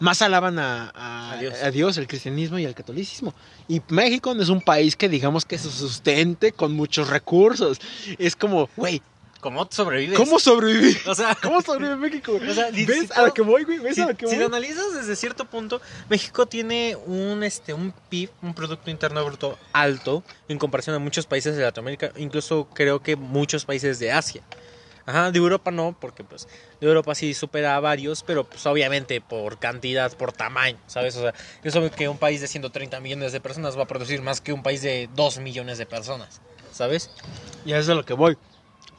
[0.00, 1.62] Más alaban a, a, A Dios.
[1.62, 3.34] a Dios, el cristianismo y el catolicismo.
[3.68, 7.78] Y México no es un país que digamos que se sustente con muchos recursos.
[8.18, 9.02] Es como, güey,
[9.40, 10.18] ¿Cómo sobrevives?
[10.18, 10.98] ¿cómo sobrevivir?
[11.06, 12.32] O sea, ¿Cómo sobrevive México?
[12.34, 13.78] O sea, ¿Ves si a lo que voy, güey?
[13.78, 14.40] ¿Ves si, a lo que si voy?
[14.40, 19.58] lo analizas desde cierto punto, México tiene un, este, un PIB, un Producto Interno Bruto
[19.72, 24.42] alto en comparación a muchos países de Latinoamérica, incluso creo que muchos países de Asia.
[25.06, 26.46] Ajá, de Europa no, porque pues
[26.80, 31.16] de Europa sí supera a varios, pero pues obviamente por cantidad, por tamaño, ¿sabes?
[31.16, 31.34] O sea,
[31.64, 34.52] es obvio que un país de 130 millones de personas va a producir más que
[34.52, 37.10] un país de 2 millones de personas, ¿sabes?
[37.64, 38.36] Y eso es a lo que voy.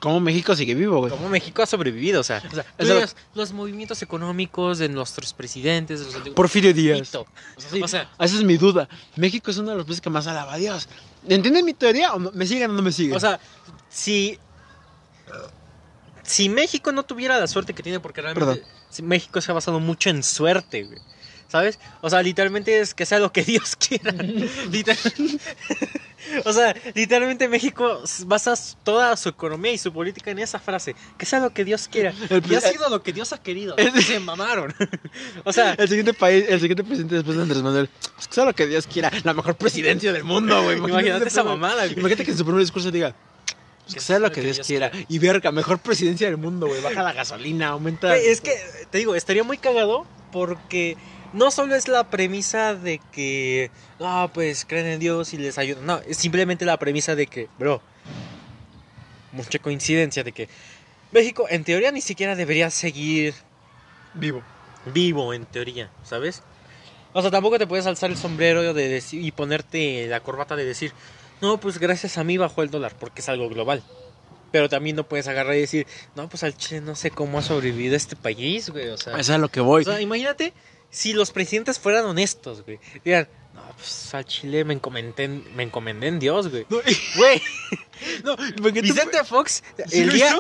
[0.02, 1.12] ¿Cómo México sigue vivo, güey?
[1.12, 2.42] Cómo México ha sobrevivido, o sea,
[2.80, 7.00] O sea, los movimientos económicos de nuestros presidentes, de los antiguos- Porfirio Díaz.
[7.02, 7.28] Pito.
[7.58, 8.90] Sí, O sea, esa es mi duda.
[9.16, 10.90] México es uno de los países que más alaba a Dios.
[11.30, 12.32] ¿Entienden mi teoría o no?
[12.34, 13.16] me siguen o no me siguen?
[13.16, 13.40] o sea,
[13.90, 14.40] si
[16.24, 19.08] si México no tuviera la suerte que tiene, porque realmente Perdón.
[19.08, 21.00] México se ha basado mucho en suerte, güey.
[21.52, 21.80] ¿Sabes?
[22.00, 24.14] O sea, literalmente es que sea lo que Dios quiera.
[26.46, 30.96] O sea, literalmente México basa toda su economía y su política en esa frase.
[31.18, 32.14] Que sea lo que Dios quiera.
[32.30, 33.76] El Y ha sido lo que Dios ha querido.
[33.76, 34.74] el- Se mamaron.
[35.44, 38.46] o sea, el siguiente país, el siguiente presidente después de Andrés Manuel, pues que sea
[38.46, 40.78] lo que Dios quiera, la mejor presidencia del mundo, güey.
[40.78, 41.86] imagínate esa primer- mamada.
[41.88, 42.00] güey.
[42.00, 43.14] Imagínate que en su primer discurso diga,
[43.84, 44.92] pues que sea lo que Dios quiera.
[45.10, 46.82] Y verga, mejor presidencia del mundo, güey.
[46.82, 48.08] Baja la gasolina, aumenta.
[48.10, 48.54] Güey, es que,
[48.92, 50.96] te digo, estaría muy cagado porque
[51.34, 55.86] no solo es la premisa de que, no, pues creen en Dios y les ayudan.
[55.86, 57.82] No, es simplemente la premisa de que, bro,
[59.32, 60.50] mucha coincidencia de que
[61.12, 63.34] México en teoría ni siquiera debería seguir
[64.14, 64.44] vivo.
[64.94, 66.44] vivo, en teoría, ¿sabes?
[67.14, 70.66] O sea, tampoco te puedes alzar el sombrero de decir, y ponerte la corbata de
[70.66, 70.94] decir,
[71.42, 73.84] no, pues gracias a mí bajó el dólar, porque es algo global.
[74.52, 77.42] Pero también no puedes agarrar y decir, no, pues al Chile no sé cómo ha
[77.42, 78.90] sobrevivido este país, güey.
[78.90, 79.82] O sea, Eso es a lo que voy.
[79.84, 80.54] o sea, imagínate
[80.92, 82.80] si los presidentes fueran honestos, güey.
[83.04, 86.66] Digan, no, pues al Chile me encomendé, en- me encomendé en Dios, güey.
[86.70, 86.78] No,
[87.18, 87.42] Güey,
[88.24, 90.38] no, porque tú- Vicente Fox, ¿Sí el día,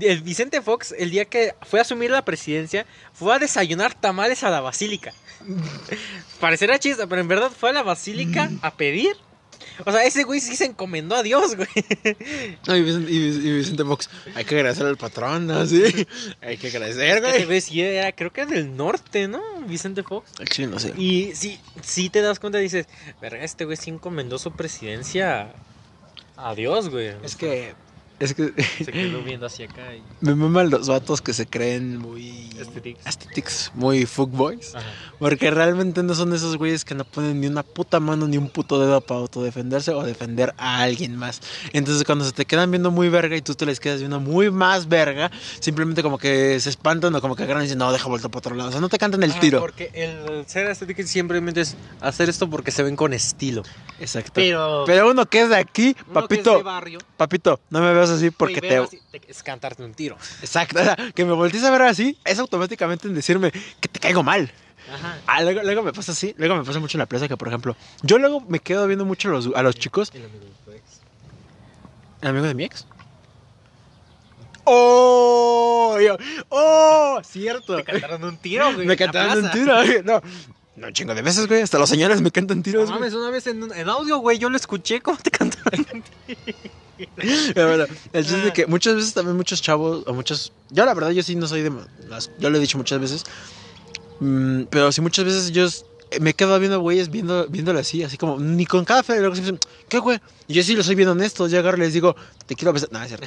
[0.00, 4.44] el Vicente Fox, el día que fue a asumir la presidencia, fue a desayunar tamales
[4.44, 5.12] a la basílica.
[6.40, 9.16] Parecerá chiste, pero en verdad fue a la basílica a pedir
[9.84, 11.68] O sea, ese güey sí se encomendó a Dios, güey.
[12.66, 15.66] No, y, Vicente, y Vic- y Vicente Fox, hay que agradecer al patrón, ¿no?
[15.66, 15.82] Sí.
[16.40, 17.44] Hay que agradecer, Ese güey.
[17.46, 19.40] güey sí era, creo que es del norte, ¿no?
[19.66, 20.30] Vicente Fox.
[20.38, 20.92] Al chile no sé.
[20.96, 22.86] Y sí, sí te das cuenta, dices,
[23.20, 25.52] verga, este güey sí encomendó su presidencia
[26.36, 27.12] a, a Dios, güey.
[27.22, 27.74] Es que.
[28.20, 28.52] Es que.
[28.84, 30.02] Se quedó viendo hacia acá y...
[30.20, 32.50] Me maman los vatos que se creen muy.
[32.58, 33.06] Aesthetics.
[33.06, 34.74] Aesthetics, muy fuckboys.
[34.74, 34.86] Ajá.
[35.18, 38.48] Porque realmente no son esos güeyes que no ponen ni una puta mano ni un
[38.48, 41.40] puto dedo para autodefenderse o defender a alguien más.
[41.72, 44.50] Entonces cuando se te quedan viendo muy verga y tú te les quedas viendo muy
[44.50, 48.08] más verga, simplemente como que se espantan o como que agarran y dicen, no, deja
[48.08, 48.68] vuelta para otro lado.
[48.68, 49.60] O sea, no te cantan el Ajá, tiro.
[49.60, 53.62] Porque el ser estético simplemente es hacer esto porque se ven con estilo.
[54.00, 54.32] Exacto.
[54.34, 57.80] Pero, Pero uno que es de aquí, uno que es papito, de barrio, papito, no
[57.80, 58.76] me veas así porque te...
[58.76, 60.16] así, te- es cantarte un tiro.
[60.40, 63.50] Exacto, o sea, que me voltees a ver así, es automáticamente en decirme
[63.80, 64.50] que te caigo mal.
[64.92, 65.16] Ajá.
[65.26, 67.48] Ah, luego, luego me pasa así, luego me pasa mucho en la plaza que, por
[67.48, 70.50] ejemplo, yo luego me quedo viendo mucho a los, a los chicos, El amigo de
[70.64, 70.82] tu ex.
[72.20, 72.86] el amigo de mi ex.
[74.64, 75.98] ¡Oh!
[76.00, 76.16] yo-
[76.48, 77.20] ¡Oh!
[77.24, 77.76] Cierto.
[77.76, 78.86] Te cantaron un tiro, güey.
[78.86, 80.02] Me cantaron un tiro, güey.
[80.02, 80.22] No,
[80.76, 81.62] no, un chingo de veces, güey.
[81.62, 82.98] Hasta los señores me cantan No tiros, güey.
[82.98, 86.02] mames, una vez en, en audio, güey, yo lo escuché, ¿cómo te cantaron?
[87.54, 90.52] bueno, el chiste es de que muchas veces también muchos chavos, o muchos.
[90.70, 91.72] Yo, la verdad, yo sí no soy de.
[92.08, 93.24] Las, yo lo he dicho muchas veces.
[94.20, 95.68] mm, pero sí, muchas veces yo
[96.20, 99.18] me quedo viendo güeyes viendo, viéndole así, así como, ni con café.
[99.18, 100.20] Luego siempre dicen, ¿qué güey?
[100.46, 101.46] Y yo sí lo soy bien honesto.
[101.48, 102.14] Yo agarro y les digo,
[102.46, 102.90] te quiero besar.
[102.92, 103.26] No, es cierto.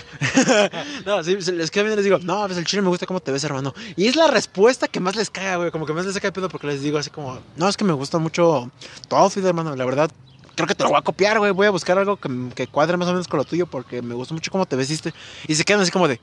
[1.05, 3.19] no, sí, les quedo viendo y les digo, no, pues el chile me gusta cómo
[3.19, 3.73] te ves, hermano.
[3.95, 5.71] Y es la respuesta que más les caga, güey.
[5.71, 7.83] Como que más les saca de pedo porque les digo así como, no, es que
[7.83, 8.71] me gusta mucho
[9.09, 9.75] outfit, hermano.
[9.75, 10.11] La verdad,
[10.57, 11.51] creo que te lo voy a copiar, güey.
[11.51, 14.13] Voy a buscar algo que, que cuadre más o menos con lo tuyo porque me
[14.13, 15.13] gustó mucho cómo te vestiste.
[15.47, 16.19] Y se quedan así como de.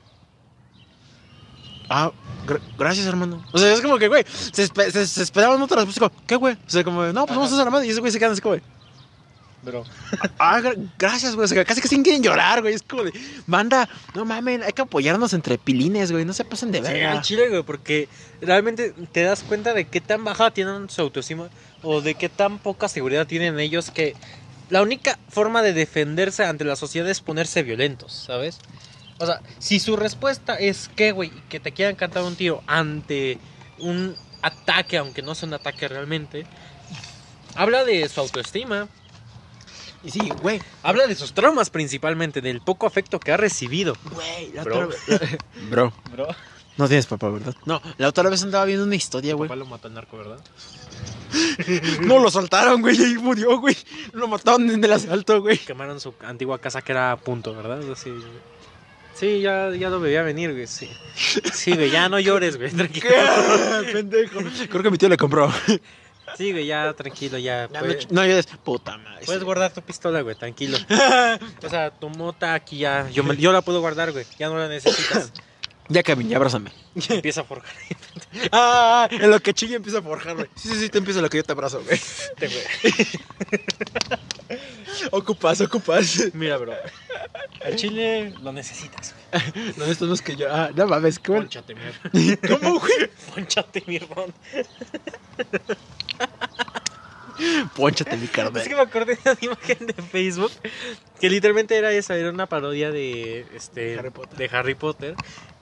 [1.89, 2.11] Ah,
[2.47, 3.43] gra- gracias, hermano.
[3.51, 6.09] O sea, es como que, güey, se, espe- se, se esperaban otra respuesta.
[6.09, 6.53] Como, ¿qué, güey?
[6.55, 7.87] O sea, como, no, pues vamos a hacer la madre.
[7.87, 8.63] Y ese güey se quedan así como de.
[9.63, 9.83] Bro.
[10.37, 11.45] Ah, gra- gracias, güey.
[11.45, 12.73] O sea, casi que sin quieren llorar, güey.
[12.75, 13.13] Es como de,
[13.47, 16.23] manda, no mamen, hay que apoyarnos entre pilines, güey.
[16.25, 17.11] No se pasen de Sí, verga.
[17.13, 18.07] al chile, güey, porque
[18.41, 21.49] realmente te das cuenta de qué tan baja tienen su autoestima
[21.85, 24.15] o de qué tan poca seguridad tienen ellos que
[24.69, 28.57] la única forma de defenderse ante la sociedad es ponerse violentos, ¿sabes?
[29.19, 33.37] O sea, si su respuesta es que, güey, que te quieran cantar un tiro ante
[33.77, 36.45] un ataque, aunque no sea un ataque realmente,
[37.55, 38.87] habla de su autoestima,
[40.03, 40.61] Y sí, güey.
[40.83, 43.95] habla de sus traumas principalmente, del poco afecto que ha recibido.
[44.11, 44.75] Güey, la Bro.
[44.75, 45.37] otra vez.
[45.69, 46.27] Bro, Bro,
[46.77, 47.55] no tienes papá, ¿verdad?
[47.65, 49.47] No, la otra vez andaba viendo una historia, güey.
[49.47, 50.39] papá lo mató el narco, ¿verdad?
[52.01, 53.75] No lo soltaron, güey, y ahí murió, güey.
[54.13, 55.57] Lo mataron en el asalto, güey.
[55.57, 57.79] quemaron su antigua casa que era a punto, ¿verdad?
[57.91, 58.11] Así,
[59.15, 60.89] sí, ya, ya lo veía venir, güey, sí.
[61.53, 63.07] Sí, güey, ya no llores, güey, tranquilo.
[63.09, 63.91] ¿Qué?
[63.93, 64.39] Pendejo.
[64.69, 65.51] Creo que mi tío le compró.
[66.37, 67.67] Sí, güey, ya tranquilo, ya.
[67.67, 69.25] Ya no, puedes, ch- no, yo es puta madre.
[69.25, 70.77] puedes guardar tu pistola, güey, tranquilo.
[71.63, 74.57] O sea, tu mota aquí ya, yo, me- yo la puedo guardar, güey, ya no
[74.57, 75.31] la necesitas.
[75.87, 76.71] Ya, Kevin, ya abrázame.
[77.09, 77.71] Empieza a forjar.
[78.51, 80.47] Ah, en lo que chilla empieza a forjar, güey.
[80.55, 81.99] Sí, sí, sí, te empiezo lo que yo te abrazo, güey.
[82.37, 83.07] Güey.
[85.11, 86.21] Ocupas, ocupas.
[86.33, 86.73] Mira, bro,
[87.61, 89.73] el chile lo necesitas, güey.
[89.77, 90.53] No, esto no es que yo.
[90.53, 91.39] Ah, no mames, ¿cómo?
[91.39, 93.09] Ponchate, mi ¿Cómo, güey?
[93.33, 94.33] Ponchate, mi hermano.
[97.75, 98.63] Pónchate mi Es carnal.
[98.67, 100.51] que me acordé de una imagen de Facebook
[101.19, 104.37] que literalmente era esa, era una parodia de este Harry Potter.
[104.37, 105.15] de Harry Potter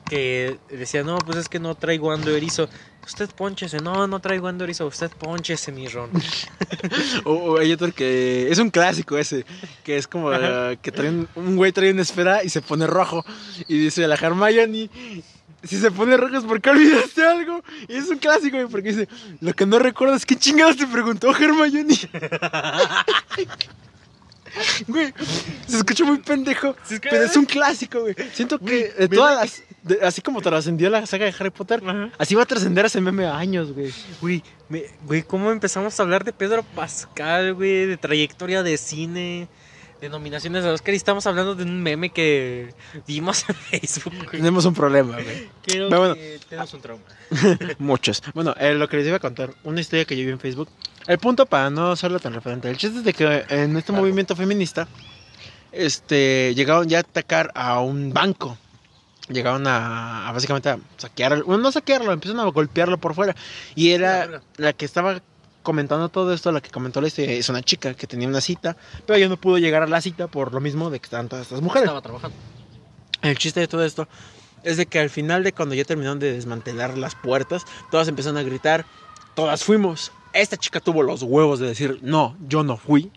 [0.03, 2.69] que decía, "No, pues es que no traigo ando erizo.
[3.05, 6.09] Usted ponchese, no, no traigo ando erizo, usted ponchese, mi ron."
[7.25, 8.51] O, o hay otro que.
[8.51, 9.45] Es un clásico ese.
[9.83, 12.87] Que es como eh, que trae un, un güey trae una esfera y se pone
[12.87, 13.23] rojo.
[13.67, 14.89] Y dice a la Hermione.
[15.63, 17.63] Si se pone rojo es porque olvidaste algo.
[17.87, 19.07] Y es un clásico, güey, porque dice:
[19.39, 21.95] Lo que no recuerdas es qué chingados te preguntó Hermione.
[24.87, 25.13] Güey,
[25.67, 28.15] se escucha muy pendejo, Sí, es que- pero es un clásico, güey.
[28.33, 29.63] Siento que de todas las.
[29.83, 32.09] de- así como trascendió la saga de Harry Potter, Ajá.
[32.17, 33.91] así va a trascender ese meme a años, güey.
[34.21, 39.47] Güey, me- güey, ¿cómo empezamos a hablar de Pedro Pascal, güey, de trayectoria de cine,
[40.01, 42.73] de nominaciones a Oscar y estamos hablando de un meme que
[43.07, 44.31] vimos en Facebook, güey.
[44.31, 45.47] Tenemos un problema, güey.
[45.65, 46.15] Creo Pero bueno.
[46.15, 47.03] que tenemos un trauma.
[47.79, 48.21] Muchos.
[48.33, 50.67] Bueno, eh, lo que les iba a contar, una historia que yo vi en Facebook.
[51.07, 54.01] El punto para no hacerlo tan referente, el chiste es de que en este Claro.
[54.03, 54.87] movimiento feminista,
[55.71, 58.57] este, llegaron ya a atacar a un banco.
[59.29, 63.35] Llegaron a, a básicamente a saquear, bueno, no saquearlo, empezaron a golpearlo por fuera.
[63.73, 65.21] Y era la que estaba
[65.61, 68.75] comentando todo esto, la que comentó la historia, es una chica que tenía una cita,
[69.05, 71.43] pero ella no pudo llegar a la cita por lo mismo de que estaban todas
[71.43, 71.85] estas mujeres.
[71.85, 72.35] Estaba trabajando.
[73.21, 74.09] El chiste de todo esto
[74.63, 78.37] es de que al final de cuando ya terminaron de desmantelar las puertas, todas empezaron
[78.37, 78.85] a gritar,
[79.35, 80.11] todas fuimos.
[80.33, 83.11] Esta chica tuvo los huevos de decir, no, yo no fui.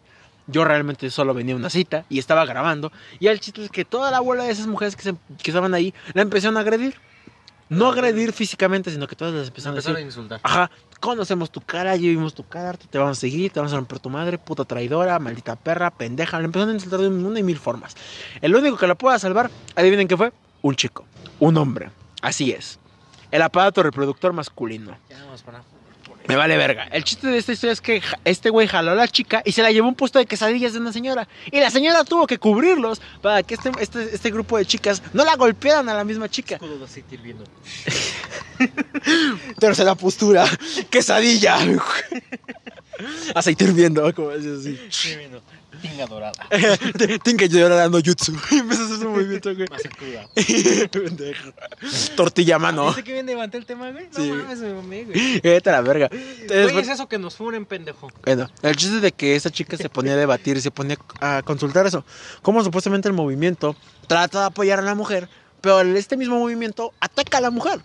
[0.48, 2.92] Yo realmente solo venía a una cita y estaba grabando.
[3.18, 5.74] Y el chiste es que toda la bola de esas mujeres que, se- que estaban
[5.74, 6.94] ahí la empezaron a agredir.
[7.68, 10.40] No agredir físicamente, sino que todas las empezaron a Empezaron a decir, insultar.
[10.44, 13.76] ajá, conocemos tu cara, ya vimos tu cara, te vamos a seguir, te vamos a
[13.76, 16.38] romper tu madre, puta traidora, maldita perra, pendeja.
[16.38, 17.96] Le empezaron a insultar de una y mil formas.
[18.40, 21.04] El único que la pueda salvar, adivinen qué fue, un chico,
[21.40, 21.90] un hombre.
[22.22, 22.78] Así es.
[23.32, 24.96] El aparato reproductor masculino.
[25.10, 25.60] Ya vamos para.
[26.28, 26.84] Me vale verga.
[26.84, 29.62] El chiste de esta historia es que este güey jaló a la chica y se
[29.62, 31.28] la llevó a un puesto de quesadillas de una señora.
[31.50, 35.24] Y la señora tuvo que cubrirlos para que este, este, este grupo de chicas no
[35.24, 36.58] la golpearan a la misma chica.
[39.58, 40.46] Tercera postura,
[40.90, 41.58] quesadilla.
[43.34, 44.78] Aceite hirviendo, como así.
[45.82, 46.32] Tinga dorada.
[46.98, 48.32] Tienen que llorar dando jutsu.
[48.50, 49.66] Empieza a hacer su movimiento, güey.
[49.70, 50.28] Más cruda.
[50.90, 51.52] Pendejo.
[52.16, 52.86] Tortilla mano.
[52.86, 54.08] ¿Viste que bien levanté el tema, güey?
[54.12, 54.30] No Sí.
[54.30, 55.40] mames, me mamé, güey.
[55.40, 56.08] Vete a la verga.
[56.08, 58.08] Güey, Después- es eso que nos furen, pendejo.
[58.24, 61.86] Bueno, el chiste de que esta chica se ponía a debatir, se ponía a consultar
[61.86, 62.04] eso.
[62.42, 65.28] Como supuestamente el movimiento trata de apoyar a la mujer,
[65.60, 67.80] pero este mismo movimiento ataca a la mujer.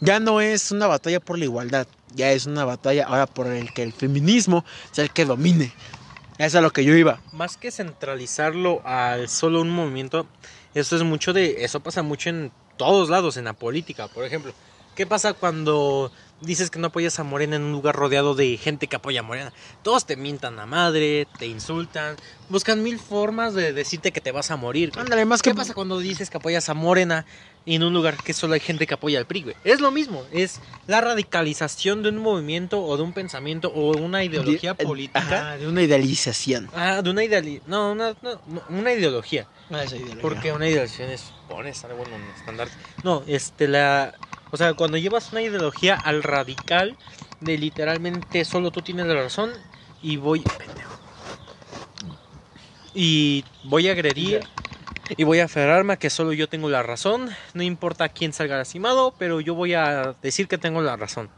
[0.00, 3.72] Ya no es una batalla por la igualdad, ya es una batalla ahora por el
[3.74, 5.72] que el feminismo sea el que domine.
[6.40, 7.20] Eso es a lo que yo iba.
[7.32, 10.26] Más que centralizarlo al solo un movimiento,
[10.72, 11.64] eso es mucho de.
[11.64, 14.54] Eso pasa mucho en todos lados, en la política, por ejemplo.
[14.94, 16.10] ¿Qué pasa cuando
[16.40, 19.22] dices que no apoyas a Morena en un lugar rodeado de gente que apoya a
[19.22, 19.52] Morena?
[19.82, 22.16] Todos te mientan a madre, te insultan,
[22.48, 24.92] buscan mil formas de decirte que te vas a morir.
[24.96, 27.26] Ándale, más ¿Qué que pasa cuando dices que apoyas a Morena
[27.66, 29.56] en un lugar que solo hay gente que apoya al PRI, güey?
[29.64, 34.24] Es lo mismo, es la radicalización de un movimiento o de un pensamiento o una
[34.24, 35.20] ideología de- política.
[35.20, 36.68] Ajá, de una idealización.
[36.74, 37.60] Ah, de una ideología.
[37.66, 38.40] No, una, no,
[38.70, 39.46] una ideología.
[39.70, 40.22] Ah, esa ideología.
[40.22, 41.32] Porque una ideología es.
[41.48, 42.74] Pones algo en un estandarte.
[43.04, 44.14] No, este, la.
[44.50, 46.96] O sea, cuando llevas una ideología al radical,
[47.40, 49.50] de literalmente solo tú tienes la razón
[50.02, 50.40] y voy.
[50.40, 50.90] Pendejo.
[52.94, 54.40] Y voy a agredir.
[55.16, 57.30] Y voy a aferrarme a que solo yo tengo la razón.
[57.54, 61.28] No importa quién salga lastimado, pero yo voy a decir que tengo la razón.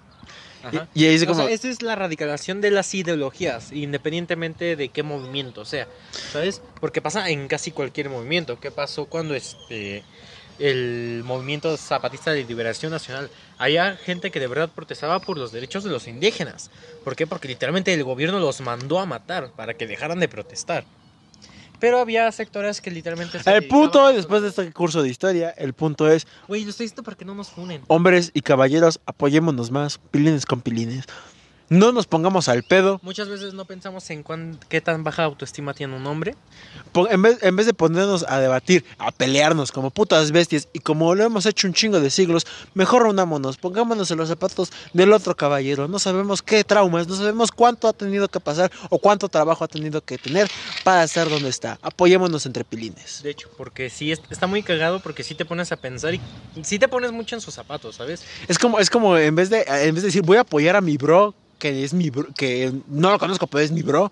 [0.63, 0.89] Ajá.
[0.95, 1.43] Y, ahí dice O como...
[1.43, 5.89] sea, esa es la radicalización de las ideologías, independientemente de qué movimiento sea,
[6.33, 6.63] ¿sabes?
[6.81, 8.61] Porque pasa en casi cualquier movimiento.
[8.61, 10.05] ¿Qué pasó cuando este
[10.59, 13.29] el movimiento zapatista de liberación nacional?
[13.59, 16.71] Había gente que de verdad protestaba por los derechos de los indígenas.
[17.03, 17.27] ¿Por qué?
[17.27, 20.85] Porque literalmente el gobierno los mandó a matar para que dejaran de protestar.
[21.83, 23.43] Pero había sectores que literalmente...
[23.43, 26.85] se El punto, después de este curso de historia, el punto es, Güey, lo estoy
[26.85, 27.83] diciendo para que no nos funen.
[27.89, 31.07] hombres y caballeros, apoyémonos más, pilines con pilines.
[31.73, 33.01] No nos pongamos al pedo.
[33.03, 36.35] Muchas veces no pensamos en cuán, qué tan baja autoestima tiene un hombre.
[37.09, 41.15] En vez, en vez de ponernos a debatir, a pelearnos como putas bestias y como
[41.15, 45.35] lo hemos hecho un chingo de siglos, mejor reunámonos, pongámonos en los zapatos del otro
[45.35, 45.89] caballero.
[45.89, 49.69] No sabemos qué traumas, no sabemos cuánto ha tenido que pasar o cuánto trabajo ha
[49.69, 50.51] tenido que tener
[50.85, 51.79] para estar donde está.
[51.81, 53.23] Apoyémonos entre pilines.
[53.23, 56.21] De hecho, porque sí es- está muy cagado porque sí te pones a pensar y
[56.65, 58.23] sí te pones mucho en sus zapatos, ¿sabes?
[58.47, 60.83] Es como, es como en vez de, en vez de decir voy a apoyar a
[60.83, 64.11] mi bro, que es mi bro, que no lo conozco, pero es mi bro.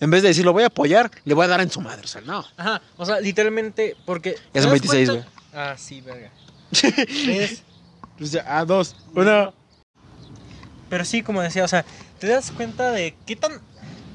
[0.00, 2.02] En vez de decir lo voy a apoyar, le voy a dar en su madre.
[2.04, 2.44] O sea, no.
[2.56, 5.28] Ajá, o sea, literalmente porque Ya son ¿te das 26, cuenta?
[5.54, 6.32] Ah, sí, verga.
[7.26, 7.62] ¿Ves?
[8.18, 8.96] Pues ya, a dos.
[9.14, 9.52] Una.
[10.90, 11.84] Pero sí, como decía, o sea,
[12.18, 13.52] te das cuenta de qué tan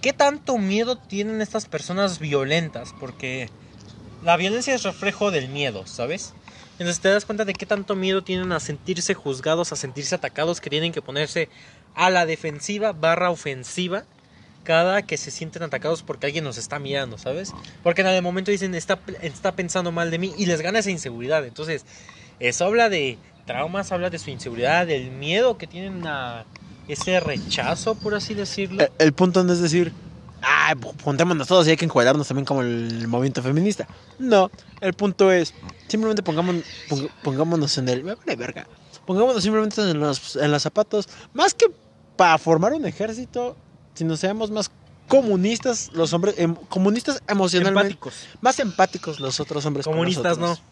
[0.01, 3.49] qué tanto miedo tienen estas personas violentas, porque
[4.21, 6.33] la violencia es reflejo del miedo, ¿sabes?
[6.73, 10.59] Entonces te das cuenta de qué tanto miedo tienen a sentirse juzgados, a sentirse atacados,
[10.59, 11.47] que tienen que ponerse
[11.95, 14.03] a la defensiva barra ofensiva
[14.63, 17.51] cada que se sienten atacados porque alguien nos está mirando, ¿sabes?
[17.83, 20.89] Porque en el momento dicen, está, está pensando mal de mí y les gana esa
[20.89, 21.45] inseguridad.
[21.45, 21.85] Entonces,
[22.39, 26.45] eso habla de traumas, habla de su inseguridad, del miedo que tienen a
[26.87, 28.83] ese rechazo, por así decirlo.
[28.83, 29.91] El, el punto no es decir,
[30.41, 30.73] ah,
[31.03, 33.85] juntémonos todos y hay que encuadrarnos también como el movimiento feminista.
[34.17, 35.53] No, el punto es,
[35.89, 36.55] simplemente pongamos,
[36.87, 38.03] pong- pongámonos en el...
[38.05, 38.65] Me vale verga.
[39.05, 41.65] Pongámonos simplemente en los, en los zapatos, más que
[42.15, 43.55] para formar un ejército,
[43.93, 44.71] sino seamos más
[45.07, 48.27] comunistas los hombres, em- comunistas emocionalmente, Empáticos.
[48.41, 49.85] más empáticos los otros hombres.
[49.85, 50.57] con Comunistas no.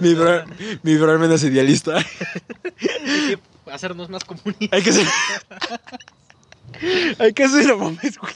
[0.00, 0.44] Mi bro,
[0.82, 1.96] mi bro menos idealista.
[1.96, 2.04] Hay
[2.84, 3.38] que
[3.72, 4.68] hacernos más comunistas.
[4.72, 5.06] Hay que ser.
[7.18, 8.32] Hay que no mames, güey.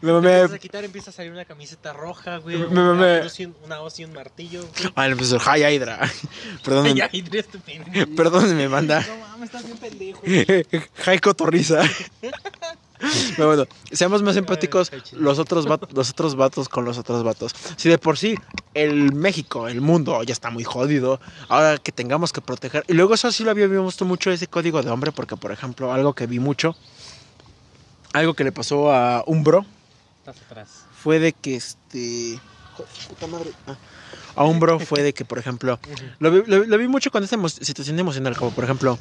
[0.00, 0.28] Me mamé.
[0.32, 2.58] Empiezas a quitar, empieza a salir una camiseta roja, güey.
[2.58, 2.78] Me- un-
[3.64, 4.60] una hoz y un martillo.
[4.60, 4.92] güey.
[4.94, 6.10] Ah, pues el High Hydra.
[6.64, 7.08] Perdónenme.
[7.30, 8.10] Tres tu pendejo.
[8.16, 9.04] Perdónenme, banda.
[9.06, 10.22] No mames, estás bien pendejo.
[11.04, 11.82] High Cotorriza.
[13.36, 17.54] Pero bueno, seamos más empáticos los otros, vatos, los otros vatos con los otros vatos.
[17.76, 18.34] Si de por sí
[18.74, 22.82] el México, el mundo ya está muy jodido, ahora que tengamos que proteger.
[22.88, 25.92] Y luego eso sí lo había visto mucho ese código de hombre, porque por ejemplo,
[25.92, 26.74] algo que vi mucho,
[28.12, 29.64] algo que le pasó a un bro,
[30.26, 30.84] atrás.
[31.02, 32.38] fue de que este...
[32.74, 33.50] Joder, puta madre.
[33.66, 33.76] Ah.
[34.36, 35.78] A un bro fue de que, por ejemplo,
[36.20, 38.98] lo vi, lo- lo vi mucho con esta emo- situación emocional, como por ejemplo,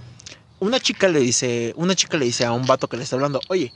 [0.59, 3.39] una chica le dice, una chica le dice a un vato que le está hablando,
[3.49, 3.71] oye,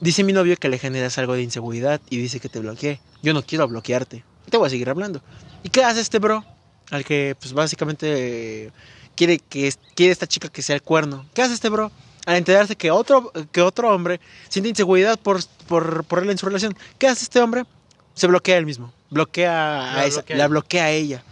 [0.00, 3.00] dice mi novio que le generas algo de inseguridad y dice que te bloqueé.
[3.22, 4.24] Yo no quiero bloquearte.
[4.50, 5.20] Te voy a seguir hablando.
[5.62, 6.44] ¿Y qué hace este bro?
[6.90, 8.72] Al que, pues básicamente
[9.14, 11.26] quiere que quiere esta chica que sea el cuerno.
[11.34, 11.92] ¿Qué hace este bro?
[12.28, 14.20] Al enterarse que otro, que otro hombre
[14.50, 16.76] siente inseguridad por, por, por él en su relación.
[16.98, 17.64] ¿Qué hace este hombre?
[18.12, 18.92] Se bloquea él mismo.
[19.08, 20.36] Bloquea a La esa, bloquea.
[20.36, 21.22] la bloquea a ella.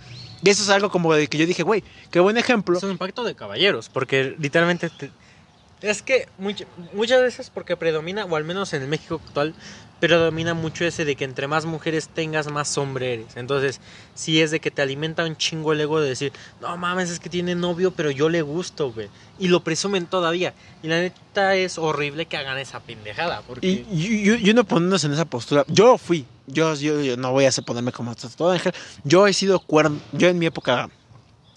[0.42, 2.78] Y eso es algo como de que yo dije, güey, qué buen ejemplo.
[2.78, 5.10] Es un impacto de caballeros, porque literalmente te-
[5.82, 9.54] es que much- muchas veces porque predomina, o al menos en el México actual,
[10.00, 13.36] predomina mucho ese de que entre más mujeres tengas, más hombre eres.
[13.36, 13.80] Entonces,
[14.14, 17.18] si es de que te alimenta un chingo el ego de decir, no mames, es
[17.18, 19.08] que tiene novio, pero yo le gusto, güey.
[19.38, 20.54] Y lo presumen todavía.
[20.82, 23.42] Y la neta es horrible que hagan esa pendejada.
[23.62, 28.14] Y, uno poniéndose en esa postura, yo fui, yo, yo, no voy a ponerme como
[28.14, 28.72] todo ángel,
[29.04, 30.90] yo he sido cuerno, yo en mi época,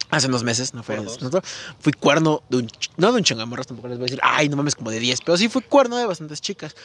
[0.09, 1.09] hace unos meses, no fue, no,
[1.79, 4.57] fui cuerno de un, no de un changamorras, tampoco les voy a decir, ay, no
[4.57, 6.75] mames, como de 10, pero sí fui cuerno de bastantes chicas.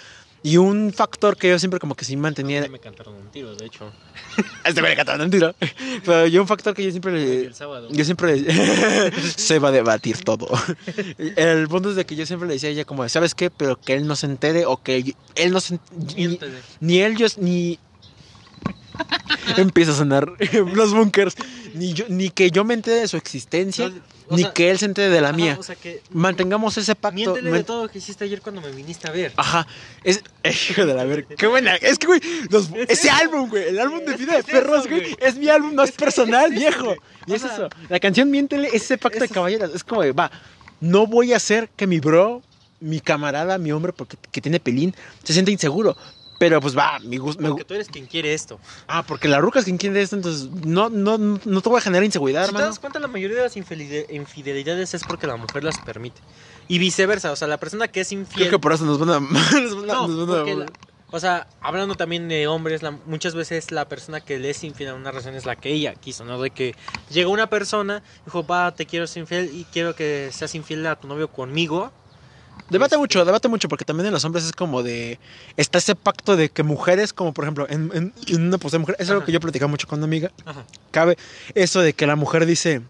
[0.42, 3.64] Y un factor que yo siempre como que sí mantenía, me cantaron un tiro, de
[3.64, 3.90] hecho.
[4.66, 5.54] este güey le cantaba mentira,
[6.04, 7.88] pero yo un factor que yo siempre le, el sábado.
[7.90, 10.46] yo siempre le- se va a debatir todo.
[11.16, 13.48] El punto es de que yo siempre le decía a ella como, ¿sabes qué?
[13.48, 15.78] Pero que él no se entere o que él no se
[16.14, 16.38] ni,
[16.80, 17.78] ni él yo ni
[19.56, 20.32] empieza a sonar
[20.72, 21.34] los bunkers,
[21.74, 23.88] ni yo ni que yo me entere de su existencia,
[24.30, 25.56] No, ni sea, que él se entere de la ajá, mía.
[25.58, 27.34] O sea que Mantengamos ese pacto.
[27.42, 29.32] men- de todo lo que hiciste ayer cuando me viniste a ver.
[29.36, 29.66] Ajá,
[30.02, 30.22] es
[30.70, 31.34] hijo de la verga.
[31.36, 31.76] Qué buena.
[31.76, 32.20] Es que güey,
[32.50, 35.74] los- Es ese álbum, güey, el álbum de vida de perros, güey, es mi álbum
[35.74, 36.94] más personal, viejo.
[37.26, 37.68] Y es eso.
[37.88, 39.74] La canción Miéntele es ese pacto de caballeros.
[39.74, 40.30] Es como, va,
[40.80, 42.42] no voy a hacer que mi bro,
[42.80, 45.96] mi camarada, mi hombre, porque que tiene pelín, se sienta inseguro.
[46.38, 47.40] Pero pues va, mi gusto.
[47.40, 48.58] me gu- Porque tú eres quien quiere esto.
[48.88, 51.80] ah, porque la ruca es quien quiere esto, entonces no, no, no te voy a
[51.80, 52.66] generar inseguridad, Si te hermano.
[52.66, 56.20] das cuenta, la mayoría de las infideli- infidelidades es porque la mujer las permite.
[56.66, 58.50] Y viceversa, o sea, la persona que es Creo infiel...
[58.50, 59.20] que por eso nos van a.
[59.20, 60.66] nos van a- No, nos van a- porque la-
[61.10, 64.88] o sea, hablando también de hombres, la- muchas veces la persona que le es infiel
[64.90, 66.40] a una relación es la que ella quiso, ¿no?
[66.42, 66.74] De que
[67.10, 70.96] llegó una persona, dijo, va, te quiero ser infiel y quiero que seas infiel a
[70.96, 71.92] tu novio conmigo.
[72.70, 75.18] Debate Este- mucho, debate mucho, porque también en los hombres es como de.
[75.56, 78.80] Está ese pacto de que mujeres, como por ejemplo, en, en- en una postura de
[78.80, 79.26] mujer, es algo Ajá.
[79.26, 80.30] que yo platicaba mucho con una amiga.
[80.46, 80.64] Ajá.
[80.90, 81.16] Cabe
[81.54, 82.80] eso de que la mujer dice.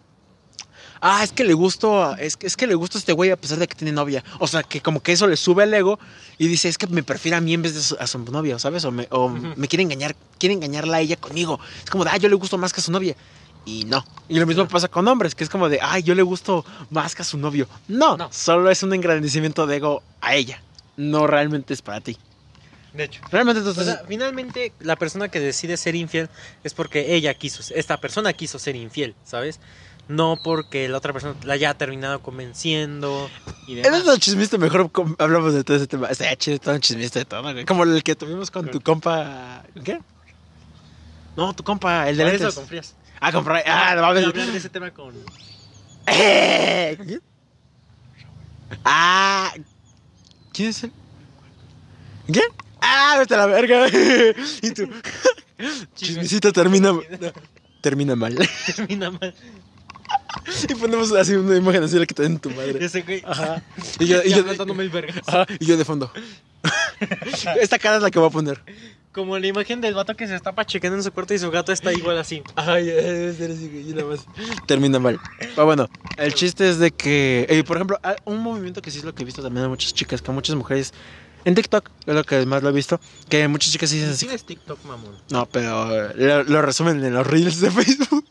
[1.06, 3.36] Ah, es que le gusto, es que, es que le gusta a este güey a
[3.36, 4.24] pesar de que tiene novia.
[4.38, 5.98] O sea, que como que eso le sube el ego
[6.38, 8.58] y dice, es que me prefiere a mí en vez de su- a su novia,
[8.58, 8.86] ¿sabes?
[8.86, 11.60] O me, o me quiere engañar, quiere engañarla a ella conmigo.
[11.84, 13.16] Es como de, ah, yo le gusto más que a su novia.
[13.66, 14.04] Y no.
[14.28, 17.14] Y lo mismo pasa con hombres, que es como de, ay, yo le gusto más
[17.14, 17.66] que a su novio.
[17.88, 18.28] No, No.
[18.32, 20.62] solo es un engrandecimiento de ego a ella.
[20.96, 22.18] No realmente es para ti.
[22.92, 23.20] De hecho.
[23.30, 23.86] Realmente O entonces...
[23.86, 26.28] sea, finalmente la persona que decide ser infiel
[26.62, 29.58] es porque ella quiso, esta persona quiso ser infiel, ¿sabes?
[30.06, 33.28] No porque la otra persona la haya terminado convenciendo
[33.66, 34.00] y demás.
[34.00, 36.08] este chismiste mejor hablamos de todo ese tema.
[36.08, 37.64] Está chido todo un chismiste de todo, güey.
[37.64, 39.64] Como el que tuvimos con tu compa...
[39.82, 40.00] ¿Qué?
[41.36, 42.94] No, tu compa, el de Por lentes.
[43.26, 43.64] Ah, comprar...
[43.66, 44.26] Ah, no mames.
[44.26, 45.14] hablar de ese tema con...
[46.06, 47.22] Eh, ¿Quién?
[48.84, 49.50] Ah...
[50.52, 50.92] ¿Quién es él?
[52.26, 52.44] ¿Quién?
[52.82, 53.88] Ah, vete a la verga.
[54.62, 54.90] y tú...
[55.94, 56.92] Chismecito termina...
[57.80, 58.36] Termina mal.
[58.76, 59.34] Termina mal.
[60.68, 62.84] y ponemos así una imagen así la que te den tu madre.
[62.84, 63.22] Ese güey.
[63.24, 63.62] Ajá.
[64.00, 65.14] Y yo, y yo, el verga.
[65.26, 66.12] Ajá, y yo de fondo.
[67.58, 68.60] Esta cara es la que voy a poner.
[69.14, 71.70] Como la imagen del vato que se está pachequeando en su cuarto y su gato
[71.72, 72.42] está igual así.
[72.56, 74.26] Ay, debe ser así, güey, y nada más.
[74.66, 75.20] Termina mal.
[75.38, 78.98] Pero bueno, el chiste es de que, eh, por ejemplo, ah, un movimiento que sí
[78.98, 80.92] es lo que he visto también a muchas chicas, que a muchas mujeres,
[81.44, 84.24] en TikTok, es lo que más lo he visto, que muchas chicas dicen así.
[84.26, 85.16] Tienes TikTok, mamón.
[85.30, 88.24] No, pero lo, lo resumen en los reels de Facebook.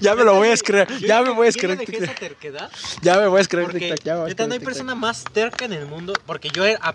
[0.00, 2.04] ya me lo voy a escribir, ya me voy a escribir ¿Quién TikTok.
[2.10, 2.70] esa terquedad?
[3.02, 4.64] Ya me voy a escribir Porque TikTok, ya me voy a neta, no hay escribir
[4.72, 5.00] persona TikTok.
[5.00, 6.12] más terca en el mundo.
[6.26, 6.94] Porque yo era, a-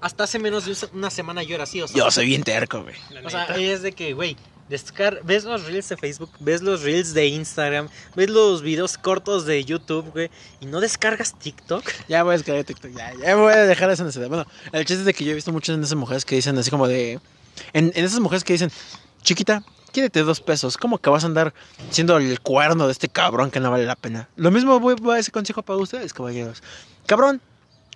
[0.00, 1.80] hasta hace menos de una semana yo era así.
[1.80, 2.94] O sea, Yo soy bien terco, güey.
[3.24, 4.36] O sea, es de que, güey,
[4.68, 9.44] descar ves los reels de Facebook, ves los reels de Instagram, ves los videos cortos
[9.44, 10.30] de YouTube, güey,
[10.60, 11.84] y no descargas TikTok.
[12.08, 14.28] Ya voy a escribir TikTok, ya, ya voy a dejar esa necesidad.
[14.28, 16.56] Bueno, el chiste es de que yo he visto muchas de esas mujeres que dicen
[16.56, 17.20] así como de...
[17.72, 18.70] En, en esas mujeres que dicen,
[19.22, 21.52] chiquita, quédate dos pesos, ¿cómo que vas a andar
[21.90, 24.28] siendo el cuerno de este cabrón que no vale la pena?
[24.36, 26.62] Lo mismo voy, voy a ese consejo para ustedes, caballeros.
[27.06, 27.40] Cabrón,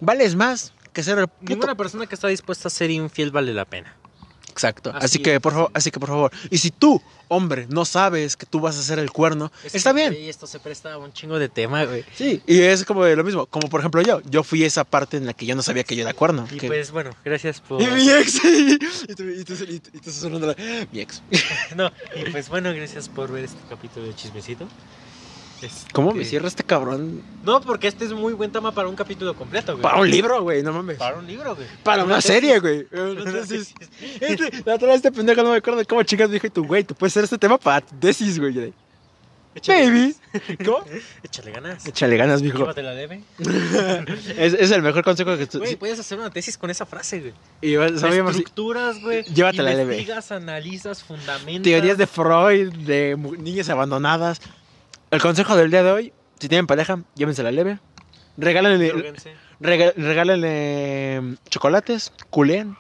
[0.01, 3.53] vales más que ser el puto Ninguna persona que está dispuesta a ser infiel vale
[3.53, 3.95] la pena.
[4.51, 4.91] Exacto.
[4.95, 6.31] Así, Así que por favor, así que por favor.
[6.49, 10.15] Y si tú, hombre, no sabes que tú vas a ser el cuerno, está bien.
[10.17, 12.05] Y esto se presta a un chingo de tema, güey.
[12.15, 12.41] Sí.
[12.47, 13.47] Y es como lo mismo.
[13.47, 14.21] Como por ejemplo yo.
[14.31, 16.47] Yo fui esa parte en la que yo no sabía que yo era cuerno.
[16.53, 17.83] Y que- pues bueno, gracias por...
[17.83, 18.37] Y mi ex.
[18.45, 19.15] y tú, y
[19.45, 21.21] tú, y tú- y tú sonando la- Mi ex.
[21.75, 24.69] No, y pues bueno, gracias por ver este capítulo de Chismecito.
[25.65, 27.23] Este- ¿Cómo me cierra este cabrón?
[27.45, 29.83] No, porque este es muy buen tema para un capítulo completo, güey.
[29.83, 30.63] Para un libro, güey.
[30.63, 30.99] No mames.
[30.99, 31.67] Para un libro, güey.
[31.83, 32.87] Para una serie, güey.
[32.93, 33.75] Una tesis.
[34.21, 36.65] Este, La otra vez este pendejo no me acuerdo de cómo chicas dijo y tú,
[36.67, 38.73] güey, tú puedes hacer este tema para tesis, güey.
[39.57, 40.17] Échale Baby.
[40.65, 40.85] ¿Cómo?
[41.23, 41.87] Échale ganas.
[41.87, 42.59] Échale ganas, mijo.
[42.59, 43.23] Llévatela leve.
[44.37, 45.59] Es, es el mejor consejo que tú.
[45.59, 47.35] Güey, puedes hacer una tesis con esa frase, güey.
[47.63, 49.23] y sabíamos- Estructuras, güey.
[49.25, 49.95] Llévatela leve.
[49.95, 51.63] Investigas, analizas, fundamentas.
[51.63, 54.41] teorías de Freud, de niñas abandonadas.
[55.15, 57.79] El consejo del día de hoy: si tienen pareja, llévensela leve.
[58.37, 58.93] Regálenle,
[59.61, 62.77] rega- regálenle chocolates, culeen,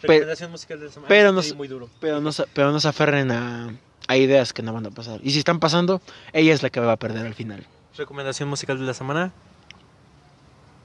[0.00, 1.08] Recomendación musical de la semana.
[1.08, 1.88] pero no muy duro.
[2.00, 3.74] pero no, se- pero no se aferren a,
[4.08, 5.20] a ideas que no van a pasar.
[5.22, 6.00] Y si están pasando,
[6.32, 7.66] ella es la que va a perder al final.
[7.96, 9.32] Recomendación musical de la semana.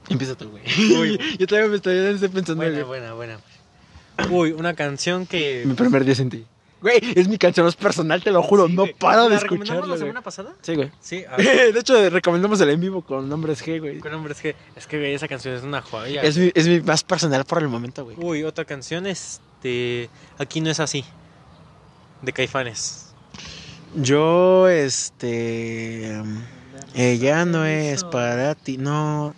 [0.08, 0.62] Empieza tú, güey.
[0.98, 1.20] Uy.
[1.38, 3.38] Yo todavía me estoy, pensando Buena, en buena, buena.
[4.30, 5.62] Uy, una canción que.
[5.66, 6.44] mi primer día sin ti.
[6.80, 8.66] Güey, es mi canción más personal, te lo juro.
[8.66, 8.94] Sí, no güey.
[8.94, 9.80] paro de ¿La recomendamos escucharla.
[9.82, 9.98] la güey.
[9.98, 10.54] semana pasada?
[10.62, 10.90] Sí, güey.
[11.00, 13.98] Sí, De hecho, recomendamos el en vivo con nombres G, güey.
[13.98, 16.22] Con hombre, es que, es que güey, esa canción es una joya.
[16.22, 18.16] Es mi, es mi más personal por el momento, güey.
[18.18, 20.08] Uy, otra canción, este.
[20.38, 21.04] Aquí no es así.
[22.22, 23.12] De Caifanes.
[23.94, 26.22] Yo, este.
[26.94, 28.76] Ella no es para ti.
[28.78, 29.34] No.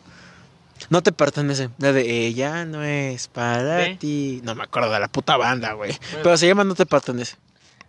[0.93, 1.71] No te pertenece.
[1.79, 3.97] La de ella no es para ¿De?
[3.97, 4.43] ti.
[4.45, 5.93] No me acuerdo de la puta banda, güey.
[5.93, 6.23] Bueno.
[6.23, 7.37] Pero se llama No te pertenece.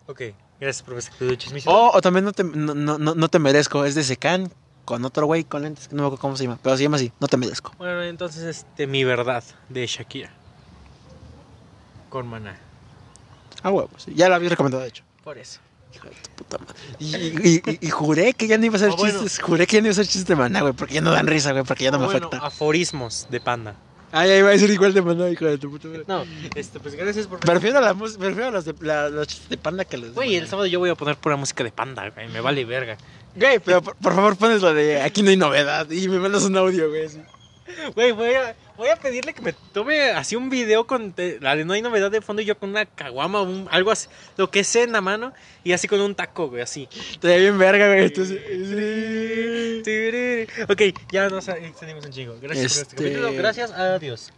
[0.08, 0.22] Ok,
[0.58, 1.70] gracias por este de chismecito.
[1.70, 3.84] O, también no te, no, no, no- te merezco.
[3.84, 4.54] Es de Secan
[4.86, 5.92] con otro güey con lentes.
[5.92, 6.58] No me acuerdo cómo se llama.
[6.64, 7.12] Pero se llama así.
[7.20, 7.74] No te merezco.
[7.78, 10.32] Bueno, entonces, este, Mi Verdad, de Shakira.
[12.08, 12.58] Con Maná.
[13.64, 13.90] Ah, huevo.
[13.98, 14.14] sí.
[14.16, 15.04] Ya lo habías recomendado, de hecho.
[15.26, 15.60] Por eso.
[15.94, 16.76] Hijo de tu puta madre.
[17.00, 19.20] Y, y- y- y juré que ya no iba a hacer Ah, bueno.
[19.22, 19.40] chistes.
[19.42, 20.74] Juré que ya no iba a hacer chistes de maná, güey.
[20.74, 21.64] Porque ya no dan risa, güey.
[21.64, 22.46] Porque ya no me bueno, afecta.
[22.46, 23.76] aforismos de Panda.
[24.16, 26.04] Ah, ya iba a decir igual de maná, hijo de tu puta madre.
[26.08, 26.24] No,
[26.56, 27.40] este, pues gracias por...
[27.40, 30.68] Prefiero, la prefiero los, de, la- los chistes de panda que los Güey, el sábado
[30.68, 32.28] yo voy a poner pura música de Panda, güey.
[32.30, 32.96] Me vale verga.
[33.36, 36.44] Güey, pero por, por favor pones lo de aquí no hay novedad y me mandas
[36.44, 37.08] un audio, güey.
[37.96, 41.64] Güey, voy a, voy a pedirle que me tome así un video con la de
[41.66, 44.08] no hay novedad de fondo y yo con una caguama o un- algo así,
[44.38, 45.32] lo que sea en la mano
[45.64, 46.90] y así con un taco, güey, así.
[47.12, 48.06] Estaría bien verga, güey.
[48.06, 48.40] Entonces.
[50.70, 52.36] Ok, ya nos extendimos un chingo.
[52.42, 53.34] Gracias por este Este- capítulo.
[53.38, 54.34] Gracias, adiós.